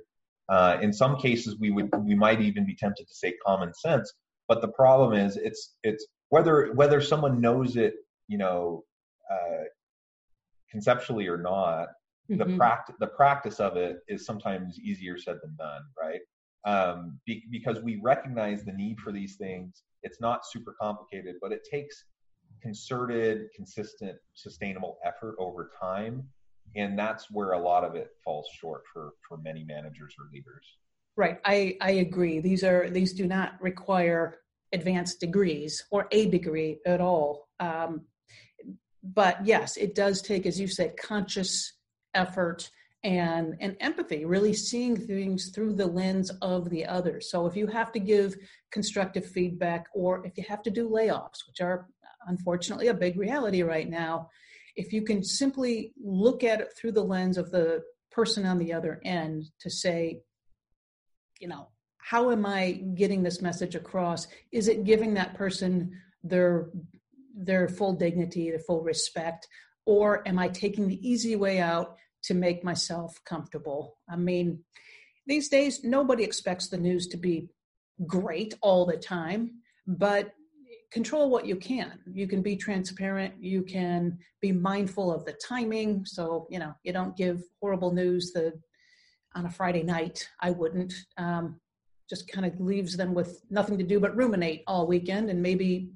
uh, 0.49 0.77
in 0.82 0.93
some 0.93 1.17
cases, 1.17 1.58
we 1.60 1.71
would 1.71 1.89
we 2.06 2.15
might 2.15 2.41
even 2.41 2.65
be 2.65 2.75
tempted 2.75 3.08
to 3.08 3.13
say 3.13 3.34
common 3.45 3.73
sense. 3.73 4.13
But 4.47 4.62
the 4.62 4.69
problem 4.69 5.13
is, 5.13 5.36
it's 5.38 5.75
it's 5.84 6.08
whether 6.30 6.71
whether 6.73 7.01
someone 7.01 7.41
knows 7.41 7.75
it, 7.75 7.95
you 8.27 8.38
know, 8.38 8.84
uh, 9.32 9.63
conceptually 10.70 11.28
or 11.28 11.38
not. 11.38 11.88
Mm-hmm. 12.30 12.38
The 12.38 12.58
practice 12.58 12.96
the 13.00 13.08
practice 13.08 13.60
of 13.60 13.78
it 13.78 14.00
is 14.08 14.26
sometimes 14.26 14.80
easier 14.80 15.18
said 15.18 15.38
than 15.42 15.56
done, 15.58 15.82
right? 16.02 16.20
Um, 16.66 17.20
be, 17.26 17.44
because 17.50 17.82
we 17.82 18.00
recognize 18.04 18.66
the 18.66 18.74
need 18.74 19.00
for 19.00 19.12
these 19.12 19.38
things. 19.38 19.84
It's 20.04 20.20
not 20.20 20.42
super 20.46 20.76
complicated, 20.80 21.36
but 21.42 21.54
it 21.54 21.66
takes 21.70 22.04
concerted, 22.62 23.48
consistent, 23.56 24.18
sustainable 24.34 24.98
effort 25.06 25.36
over 25.40 25.72
time 25.80 26.28
and 26.76 26.98
that's 26.98 27.30
where 27.32 27.54
a 27.54 27.60
lot 27.60 27.84
of 27.84 27.96
it 27.96 28.12
falls 28.24 28.48
short 28.60 28.84
for 28.92 29.12
for 29.28 29.38
many 29.38 29.63
managers 29.63 30.16
or 30.20 30.26
leaders 30.34 30.78
right 31.16 31.40
i 31.46 31.78
i 31.82 31.92
agree 31.92 32.40
these 32.40 32.63
are 32.63 32.90
these 32.90 33.13
do 33.13 33.26
not 33.26 33.54
require 33.62 34.40
advanced 34.74 35.20
degrees 35.20 35.84
or 35.92 36.08
a 36.12 36.30
degree 36.30 36.80
at 36.86 37.00
all 37.00 37.48
um, 37.60 38.02
but 39.13 39.46
yes 39.46 39.78
it 39.78 39.96
does 39.96 40.22
take 40.22 40.46
as 40.46 40.60
you 40.60 40.67
said 40.67 40.98
conscious 40.98 41.74
effort 42.13 42.70
and 43.04 43.56
and 43.60 43.76
empathy 43.80 44.26
really 44.26 44.54
seeing 44.54 44.96
things 44.96 45.52
through 45.54 45.74
the 45.74 45.86
lens 45.86 46.32
of 46.41 46.70
the 46.70 46.86
other 46.86 47.22
so 47.22 47.46
if 47.46 47.56
you 47.56 47.67
have 47.67 47.91
to 47.91 48.00
give 48.00 48.36
constructive 48.72 49.26
feedback 49.26 49.88
or 49.93 50.26
if 50.26 50.38
you 50.38 50.43
have 50.48 50.63
to 50.63 50.72
do 50.72 50.89
layoffs 50.89 51.46
which 51.48 51.62
are 51.62 51.88
unfortunately 52.28 52.88
a 52.88 52.93
big 52.93 53.17
reality 53.17 53.62
right 53.62 53.89
now 53.89 54.28
if 54.78 54.93
you 54.93 55.02
can 55.02 55.24
simply 55.24 55.91
look 56.02 56.43
at 56.43 56.62
it 56.62 56.72
through 56.78 56.91
the 56.91 57.04
lens 57.04 57.38
of 57.38 57.52
the 57.52 57.82
person 58.12 58.46
on 58.46 58.60
the 58.60 58.72
other 58.72 59.02
end 59.04 59.46
to 59.60 59.70
say, 59.70 60.22
you 61.39 61.48
know, 61.48 61.67
how 61.98 62.32
am 62.32 62.46
I 62.46 62.84
getting 62.96 63.22
this 63.22 63.41
message 63.41 63.76
across? 63.76 64.28
Is 64.52 64.67
it 64.67 64.86
giving 64.86 65.15
that 65.15 65.34
person 65.34 65.91
their 66.24 66.70
their 67.38 67.67
full 67.67 67.93
dignity, 67.93 68.50
their 68.50 68.60
full 68.60 68.82
respect, 68.82 69.47
or 69.86 70.28
am 70.28 70.39
I 70.39 70.47
taking 70.50 70.88
the 70.88 71.08
easy 71.08 71.36
way 71.36 71.60
out 71.60 71.95
to 72.23 72.34
make 72.34 72.63
myself 72.63 73.17
comfortable? 73.26 73.97
I 74.10 74.15
mean, 74.15 74.63
these 75.28 75.50
days 75.50 75.84
nobody 75.84 76.23
expects 76.23 76.67
the 76.67 76.78
news 76.78 77.08
to 77.08 77.17
be 77.17 77.50
great 78.06 78.54
all 78.62 78.86
the 78.86 78.97
time, 78.97 79.62
but 79.86 80.32
control 80.91 81.30
what 81.30 81.45
you 81.45 81.56
can. 81.56 82.00
You 82.12 82.28
can 82.28 82.41
be 82.41 82.56
transparent. 82.56 83.36
You 83.39 83.63
can 83.63 84.17
be 84.41 84.52
mindful 84.52 85.13
of 85.13 85.26
the 85.26 85.34
timing. 85.34 86.06
So, 86.06 86.47
you 86.50 86.60
know, 86.60 86.73
you 86.84 86.93
don't 86.93 87.15
give 87.15 87.43
horrible 87.62 87.93
news 87.93 88.32
the, 88.32 88.54
on 89.36 89.45
a 89.45 89.50
Friday 89.50 89.84
night. 89.84 90.28
I 90.41 90.52
wouldn't. 90.52 90.93
Um, 91.17 91.60
just 92.10 92.32
kind 92.32 92.45
of 92.45 92.58
leaves 92.62 92.95
them 92.95 93.13
with 93.13 93.41
nothing 93.50 93.78
to 93.78 93.84
do 93.84 94.00
but 94.00 94.15
ruminate 94.15 94.63
all 94.65 94.88
weekend 94.88 95.30
and 95.30 95.41
maybe, 95.41 95.89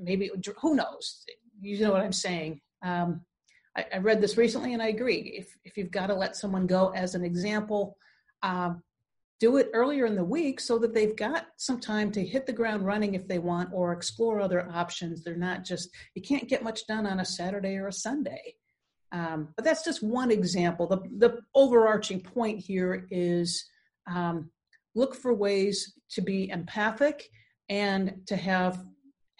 maybe, 0.00 0.30
who 0.60 0.74
knows? 0.74 1.24
You 1.60 1.80
know 1.80 1.92
what 1.92 2.02
I'm 2.02 2.12
saying. 2.12 2.60
Um, 2.82 3.20
I, 3.76 3.84
I, 3.94 3.98
read 3.98 4.20
this 4.20 4.36
recently 4.36 4.72
and 4.72 4.82
I 4.82 4.88
agree. 4.88 5.34
If, 5.36 5.56
if 5.64 5.76
you've 5.76 5.90
got 5.90 6.06
to 6.06 6.14
let 6.14 6.34
someone 6.34 6.66
go 6.66 6.88
as 6.90 7.14
an 7.14 7.24
example, 7.24 7.96
um, 8.42 8.82
do 9.40 9.56
it 9.56 9.70
earlier 9.72 10.04
in 10.06 10.14
the 10.14 10.24
week 10.24 10.60
so 10.60 10.78
that 10.78 10.92
they've 10.94 11.16
got 11.16 11.46
some 11.56 11.80
time 11.80 12.12
to 12.12 12.24
hit 12.24 12.46
the 12.46 12.52
ground 12.52 12.84
running 12.84 13.14
if 13.14 13.26
they 13.26 13.38
want 13.38 13.70
or 13.72 13.92
explore 13.92 14.40
other 14.40 14.68
options. 14.70 15.24
They're 15.24 15.36
not 15.36 15.64
just, 15.64 15.88
you 16.14 16.22
can't 16.22 16.48
get 16.48 16.62
much 16.62 16.86
done 16.86 17.06
on 17.06 17.20
a 17.20 17.24
Saturday 17.24 17.76
or 17.76 17.88
a 17.88 17.92
Sunday. 17.92 18.54
Um, 19.12 19.48
but 19.56 19.64
that's 19.64 19.82
just 19.82 20.02
one 20.02 20.30
example. 20.30 20.86
The, 20.86 21.00
the 21.18 21.40
overarching 21.54 22.20
point 22.20 22.60
here 22.60 23.06
is 23.10 23.64
um, 24.06 24.50
look 24.94 25.14
for 25.14 25.32
ways 25.34 25.94
to 26.10 26.20
be 26.20 26.50
empathic 26.50 27.28
and 27.70 28.20
to 28.26 28.36
have 28.36 28.84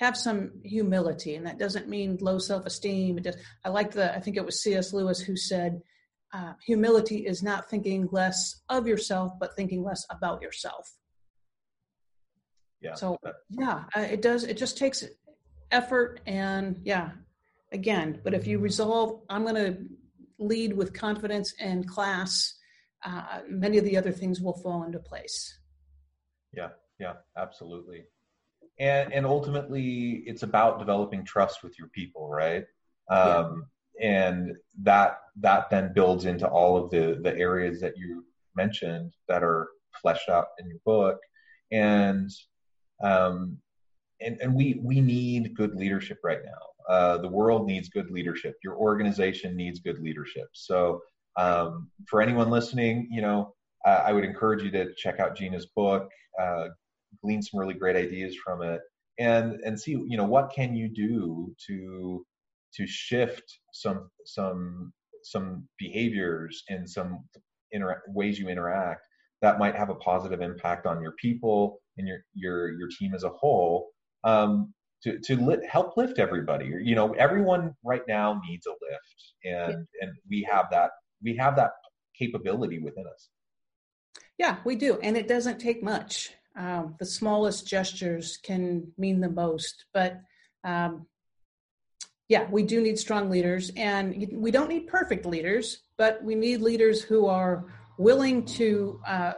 have 0.00 0.16
some 0.16 0.50
humility 0.64 1.36
and 1.36 1.46
that 1.46 1.58
doesn't 1.58 1.88
mean 1.88 2.18
low 2.20 2.38
self-esteem 2.38 3.18
it 3.18 3.24
does, 3.24 3.36
i 3.64 3.68
like 3.68 3.92
the 3.92 4.14
i 4.14 4.18
think 4.18 4.36
it 4.36 4.44
was 4.44 4.62
cs 4.62 4.92
lewis 4.92 5.20
who 5.20 5.36
said 5.36 5.80
uh, 6.32 6.52
humility 6.64 7.26
is 7.26 7.42
not 7.42 7.68
thinking 7.68 8.08
less 8.12 8.62
of 8.68 8.86
yourself, 8.86 9.32
but 9.38 9.56
thinking 9.56 9.82
less 9.82 10.06
about 10.10 10.40
yourself. 10.42 10.96
Yeah. 12.80 12.94
So 12.94 13.18
yeah, 13.50 13.84
uh, 13.96 14.00
it 14.00 14.22
does. 14.22 14.44
It 14.44 14.56
just 14.56 14.78
takes 14.78 15.04
effort 15.70 16.20
and 16.26 16.80
yeah, 16.84 17.10
again. 17.72 18.20
But 18.22 18.32
if 18.32 18.46
you 18.46 18.58
resolve, 18.58 19.22
I'm 19.28 19.42
going 19.42 19.54
to 19.56 19.78
lead 20.38 20.72
with 20.72 20.94
confidence 20.94 21.52
and 21.60 21.86
class. 21.86 22.54
Uh, 23.04 23.40
many 23.48 23.78
of 23.78 23.84
the 23.84 23.96
other 23.96 24.12
things 24.12 24.40
will 24.40 24.56
fall 24.62 24.84
into 24.84 24.98
place. 24.98 25.58
Yeah. 26.54 26.68
Yeah. 26.98 27.14
Absolutely. 27.36 28.04
And 28.80 29.12
and 29.12 29.26
ultimately, 29.26 30.24
it's 30.26 30.42
about 30.42 30.80
developing 30.80 31.24
trust 31.24 31.62
with 31.62 31.78
your 31.78 31.88
people, 31.88 32.28
right? 32.28 32.64
Um, 33.10 33.66
yeah. 33.98 34.08
And 34.08 34.56
that 34.82 35.18
that 35.36 35.70
then 35.70 35.92
builds 35.94 36.24
into 36.24 36.48
all 36.48 36.76
of 36.76 36.90
the 36.90 37.20
the 37.22 37.36
areas 37.36 37.80
that 37.82 37.96
you 37.96 38.24
mentioned 38.56 39.12
that 39.28 39.42
are 39.44 39.68
fleshed 40.00 40.28
out 40.28 40.48
in 40.58 40.66
your 40.66 40.80
book. 40.84 41.18
And 41.70 42.30
um, 43.02 43.58
and, 44.20 44.38
and 44.40 44.54
we 44.54 44.80
we 44.82 45.00
need 45.00 45.54
good 45.54 45.74
leadership 45.74 46.18
right 46.24 46.40
now. 46.44 46.94
Uh, 46.94 47.18
the 47.18 47.28
world 47.28 47.66
needs 47.66 47.88
good 47.88 48.10
leadership. 48.10 48.56
Your 48.64 48.76
organization 48.76 49.56
needs 49.56 49.78
good 49.78 50.00
leadership. 50.00 50.48
So 50.54 51.02
um, 51.36 51.90
for 52.08 52.20
anyone 52.20 52.50
listening, 52.50 53.08
you 53.10 53.22
know, 53.22 53.54
uh, 53.86 54.02
I 54.04 54.12
would 54.12 54.24
encourage 54.24 54.62
you 54.62 54.70
to 54.72 54.92
check 54.94 55.20
out 55.20 55.36
Gina's 55.36 55.66
book, 55.76 56.08
uh, 56.40 56.68
glean 57.22 57.42
some 57.42 57.60
really 57.60 57.74
great 57.74 57.96
ideas 57.96 58.36
from 58.44 58.62
it, 58.62 58.80
and 59.18 59.60
and 59.64 59.78
see 59.78 59.92
you 59.92 60.16
know 60.16 60.24
what 60.24 60.52
can 60.54 60.74
you 60.74 60.88
do 60.88 61.54
to 61.66 62.24
to 62.74 62.86
shift 62.86 63.58
some 63.72 64.10
some 64.24 64.92
some 65.22 65.68
behaviors 65.78 66.62
and 66.68 66.88
some 66.88 67.24
inter- 67.72 68.02
ways 68.08 68.38
you 68.38 68.48
interact 68.48 69.02
that 69.42 69.58
might 69.58 69.74
have 69.74 69.90
a 69.90 69.94
positive 69.96 70.40
impact 70.40 70.86
on 70.86 71.02
your 71.02 71.12
people 71.12 71.80
and 71.96 72.06
your 72.06 72.18
your 72.34 72.72
your 72.78 72.88
team 72.98 73.14
as 73.14 73.24
a 73.24 73.30
whole 73.30 73.90
um, 74.24 74.72
to 75.02 75.18
to 75.20 75.60
help 75.68 75.96
lift 75.96 76.18
everybody. 76.18 76.66
You 76.82 76.94
know, 76.94 77.12
everyone 77.14 77.74
right 77.84 78.02
now 78.06 78.40
needs 78.48 78.66
a 78.66 78.70
lift, 78.70 79.34
and 79.44 79.86
yeah. 80.00 80.06
and 80.06 80.12
we 80.28 80.46
have 80.50 80.66
that 80.70 80.90
we 81.22 81.36
have 81.36 81.56
that 81.56 81.72
capability 82.18 82.78
within 82.78 83.04
us. 83.06 83.28
Yeah, 84.38 84.56
we 84.64 84.76
do, 84.76 84.98
and 85.02 85.16
it 85.16 85.28
doesn't 85.28 85.58
take 85.58 85.82
much. 85.82 86.32
Um, 86.56 86.96
the 86.98 87.06
smallest 87.06 87.66
gestures 87.66 88.36
can 88.36 88.90
mean 88.98 89.20
the 89.20 89.30
most, 89.30 89.84
but 89.94 90.20
um, 90.64 91.06
yeah, 92.28 92.48
we 92.50 92.62
do 92.62 92.80
need 92.80 92.98
strong 92.98 93.28
leaders, 93.28 93.72
and 93.76 94.28
we 94.32 94.50
don't 94.50 94.68
need 94.68 94.86
perfect 94.86 95.26
leaders, 95.26 95.82
but 95.96 96.22
we 96.22 96.34
need 96.34 96.60
leaders 96.60 97.02
who 97.02 97.26
are 97.26 97.64
willing 97.98 98.44
to 98.44 99.00
uh, 99.06 99.32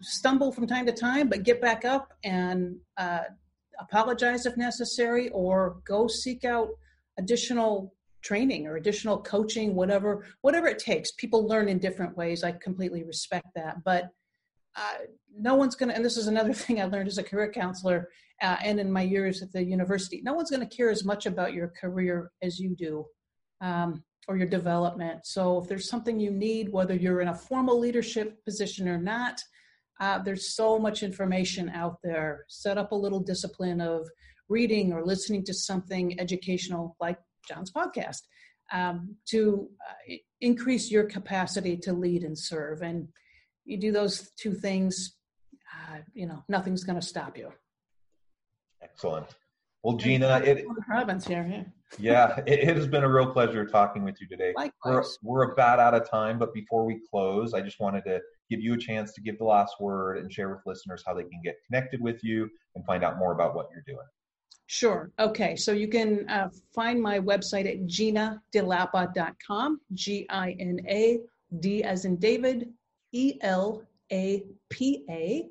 stumble 0.00 0.50
from 0.50 0.66
time 0.66 0.84
to 0.86 0.92
time, 0.92 1.28
but 1.28 1.44
get 1.44 1.60
back 1.60 1.84
up 1.84 2.12
and 2.24 2.76
uh, 2.96 3.22
apologize 3.78 4.44
if 4.44 4.56
necessary, 4.56 5.28
or 5.30 5.80
go 5.86 6.06
seek 6.06 6.44
out 6.44 6.68
additional 7.18 7.94
training 8.22 8.66
or 8.66 8.76
additional 8.76 9.18
coaching, 9.18 9.74
whatever 9.74 10.24
whatever 10.40 10.66
it 10.66 10.78
takes. 10.78 11.12
People 11.12 11.46
learn 11.46 11.68
in 11.68 11.78
different 11.78 12.16
ways. 12.16 12.44
I 12.44 12.52
completely 12.52 13.04
respect 13.04 13.46
that, 13.54 13.84
but 13.84 14.10
uh, 14.76 15.04
no 15.36 15.54
one's 15.54 15.74
going 15.74 15.88
to. 15.90 15.94
And 15.94 16.04
this 16.04 16.16
is 16.16 16.26
another 16.26 16.52
thing 16.62 16.80
I 16.80 16.84
learned 16.84 17.08
as 17.08 17.18
a 17.18 17.22
career 17.22 17.50
counselor 17.50 18.08
uh, 18.40 18.56
and 18.62 18.80
in 18.80 18.90
my 18.90 19.02
years 19.02 19.42
at 19.42 19.52
the 19.52 19.62
university. 19.62 20.20
No 20.24 20.34
one's 20.34 20.50
going 20.50 20.66
to 20.66 20.76
care 20.76 20.90
as 20.90 21.04
much 21.04 21.26
about 21.26 21.52
your 21.52 21.72
career 21.80 22.30
as 22.42 22.58
you 22.58 22.74
do. 22.76 23.04
Um, 23.60 24.02
or 24.28 24.36
your 24.36 24.46
development. 24.46 25.26
So, 25.26 25.58
if 25.58 25.68
there's 25.68 25.88
something 25.88 26.20
you 26.20 26.30
need, 26.30 26.72
whether 26.72 26.94
you're 26.94 27.20
in 27.20 27.28
a 27.28 27.34
formal 27.34 27.78
leadership 27.78 28.42
position 28.44 28.88
or 28.88 28.98
not, 28.98 29.40
uh, 30.00 30.18
there's 30.18 30.54
so 30.54 30.78
much 30.78 31.02
information 31.02 31.68
out 31.70 31.98
there. 32.02 32.44
Set 32.48 32.78
up 32.78 32.92
a 32.92 32.96
little 32.96 33.20
discipline 33.20 33.80
of 33.80 34.08
reading 34.48 34.92
or 34.92 35.04
listening 35.04 35.44
to 35.44 35.54
something 35.54 36.18
educational 36.20 36.96
like 37.00 37.18
John's 37.48 37.72
podcast 37.72 38.22
um, 38.72 39.16
to 39.26 39.68
uh, 39.88 40.14
increase 40.40 40.90
your 40.90 41.04
capacity 41.04 41.76
to 41.76 41.92
lead 41.92 42.22
and 42.22 42.38
serve. 42.38 42.82
And 42.82 43.08
you 43.64 43.78
do 43.78 43.92
those 43.92 44.30
two 44.36 44.54
things, 44.54 45.16
uh, 45.54 45.98
you 46.14 46.26
know, 46.26 46.42
nothing's 46.48 46.84
going 46.84 47.00
to 47.00 47.06
stop 47.06 47.36
you. 47.36 47.50
Excellent. 48.82 49.26
Well, 49.82 49.96
Gina, 49.96 50.40
it 50.44 50.64
Robbins 50.88 51.26
here. 51.26 51.44
Yeah, 51.48 51.64
yeah 51.98 52.42
it, 52.46 52.68
it, 52.68 52.76
has 52.76 52.86
been 52.86 53.02
a 53.02 53.08
real 53.08 53.32
pleasure 53.32 53.66
talking 53.66 54.04
with 54.04 54.20
you 54.20 54.28
today. 54.28 54.52
Likewise. 54.56 55.18
We're, 55.22 55.46
we're 55.46 55.52
about 55.52 55.80
out 55.80 55.94
of 55.94 56.08
time, 56.08 56.38
but 56.38 56.54
before 56.54 56.84
we 56.84 57.00
close, 57.10 57.52
I 57.52 57.62
just 57.62 57.80
wanted 57.80 58.04
to 58.04 58.20
give 58.48 58.60
you 58.60 58.74
a 58.74 58.78
chance 58.78 59.12
to 59.14 59.20
give 59.20 59.38
the 59.38 59.44
last 59.44 59.74
word 59.80 60.18
and 60.18 60.32
share 60.32 60.50
with 60.50 60.60
listeners 60.66 61.02
how 61.04 61.14
they 61.14 61.24
can 61.24 61.40
get 61.42 61.56
connected 61.66 62.00
with 62.00 62.22
you 62.22 62.48
and 62.76 62.84
find 62.86 63.02
out 63.02 63.18
more 63.18 63.32
about 63.32 63.56
what 63.56 63.66
you're 63.72 63.82
doing. 63.86 64.06
Sure. 64.66 65.10
Okay. 65.18 65.56
So 65.56 65.72
you 65.72 65.88
can 65.88 66.28
uh, 66.30 66.48
find 66.74 67.02
my 67.02 67.18
website 67.18 67.68
at 67.68 67.86
ginadelapa.com, 67.86 69.80
G 69.94 70.26
I 70.30 70.56
N 70.60 70.78
A 70.88 71.18
D 71.58 71.82
as 71.82 72.04
in 72.04 72.16
David, 72.16 72.68
E 73.12 73.38
L 73.42 73.82
A 74.10 74.44
P 74.70 75.04
A. 75.08 75.46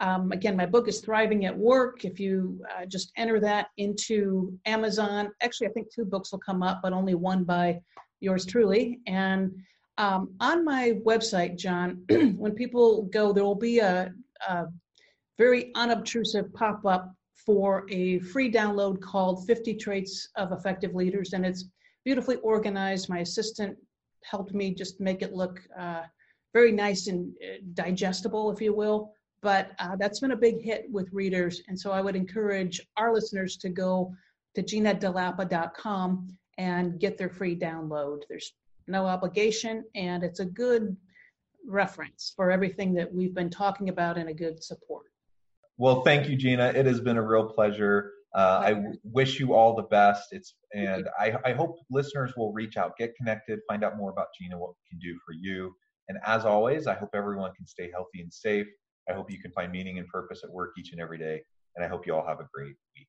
Um, 0.00 0.30
again, 0.30 0.56
my 0.56 0.66
book 0.66 0.86
is 0.86 1.00
Thriving 1.00 1.46
at 1.46 1.56
Work. 1.56 2.04
If 2.04 2.20
you 2.20 2.64
uh, 2.76 2.86
just 2.86 3.10
enter 3.16 3.40
that 3.40 3.68
into 3.78 4.56
Amazon, 4.64 5.30
actually, 5.42 5.66
I 5.66 5.70
think 5.70 5.92
two 5.92 6.04
books 6.04 6.30
will 6.30 6.38
come 6.38 6.62
up, 6.62 6.80
but 6.82 6.92
only 6.92 7.14
one 7.14 7.42
by 7.42 7.80
yours 8.20 8.46
truly. 8.46 9.00
And 9.06 9.52
um, 9.96 10.34
on 10.38 10.64
my 10.64 11.00
website, 11.04 11.56
John, 11.56 12.04
when 12.36 12.52
people 12.52 13.02
go, 13.04 13.32
there 13.32 13.44
will 13.44 13.56
be 13.56 13.80
a, 13.80 14.12
a 14.48 14.66
very 15.36 15.72
unobtrusive 15.74 16.52
pop 16.54 16.86
up 16.86 17.12
for 17.34 17.86
a 17.90 18.20
free 18.20 18.50
download 18.52 19.00
called 19.00 19.46
50 19.46 19.74
Traits 19.74 20.28
of 20.36 20.52
Effective 20.52 20.94
Leaders. 20.94 21.32
And 21.32 21.44
it's 21.44 21.64
beautifully 22.04 22.36
organized. 22.36 23.08
My 23.08 23.20
assistant 23.20 23.76
helped 24.22 24.54
me 24.54 24.74
just 24.74 25.00
make 25.00 25.22
it 25.22 25.32
look 25.32 25.60
uh, 25.78 26.02
very 26.52 26.72
nice 26.72 27.06
and 27.06 27.32
uh, 27.42 27.58
digestible, 27.74 28.50
if 28.50 28.60
you 28.60 28.74
will 28.74 29.12
but 29.40 29.70
uh, 29.78 29.96
that's 29.96 30.20
been 30.20 30.32
a 30.32 30.36
big 30.36 30.62
hit 30.62 30.86
with 30.90 31.12
readers. 31.12 31.62
And 31.68 31.78
so 31.78 31.92
I 31.92 32.00
would 32.00 32.16
encourage 32.16 32.80
our 32.96 33.12
listeners 33.12 33.56
to 33.58 33.68
go 33.68 34.12
to 34.54 34.62
ginadelapa.com 34.62 36.28
and 36.58 36.98
get 36.98 37.18
their 37.18 37.30
free 37.30 37.56
download. 37.56 38.22
There's 38.28 38.52
no 38.88 39.06
obligation, 39.06 39.84
and 39.94 40.24
it's 40.24 40.40
a 40.40 40.44
good 40.44 40.96
reference 41.66 42.32
for 42.34 42.50
everything 42.50 42.94
that 42.94 43.12
we've 43.12 43.34
been 43.34 43.50
talking 43.50 43.90
about 43.90 44.18
and 44.18 44.28
a 44.28 44.34
good 44.34 44.62
support. 44.62 45.04
Well, 45.76 46.02
thank 46.02 46.28
you, 46.28 46.36
Gina. 46.36 46.72
It 46.74 46.86
has 46.86 47.00
been 47.00 47.16
a 47.16 47.22
real 47.22 47.44
pleasure. 47.44 48.12
Uh, 48.34 48.60
I 48.64 48.72
w- 48.74 48.98
wish 49.04 49.38
you 49.38 49.54
all 49.54 49.76
the 49.76 49.84
best. 49.84 50.32
It's 50.32 50.54
and 50.74 51.08
I, 51.18 51.34
I 51.44 51.52
hope 51.52 51.78
listeners 51.90 52.32
will 52.36 52.52
reach 52.52 52.76
out, 52.76 52.96
get 52.96 53.14
connected, 53.14 53.60
find 53.68 53.84
out 53.84 53.96
more 53.96 54.10
about 54.10 54.26
Gina, 54.38 54.58
what 54.58 54.70
we 54.70 54.88
can 54.90 54.98
do 54.98 55.18
for 55.24 55.32
you. 55.32 55.72
And 56.08 56.18
as 56.24 56.44
always, 56.44 56.86
I 56.86 56.94
hope 56.94 57.10
everyone 57.14 57.52
can 57.54 57.66
stay 57.66 57.90
healthy 57.92 58.20
and 58.22 58.32
safe. 58.32 58.66
I 59.08 59.12
hope 59.12 59.30
you 59.30 59.40
can 59.40 59.52
find 59.52 59.72
meaning 59.72 59.98
and 59.98 60.08
purpose 60.08 60.42
at 60.44 60.50
work 60.50 60.72
each 60.78 60.92
and 60.92 61.00
every 61.00 61.18
day. 61.18 61.42
And 61.76 61.84
I 61.84 61.88
hope 61.88 62.06
you 62.06 62.14
all 62.14 62.26
have 62.26 62.40
a 62.40 62.48
great 62.52 62.74
week. 62.96 63.08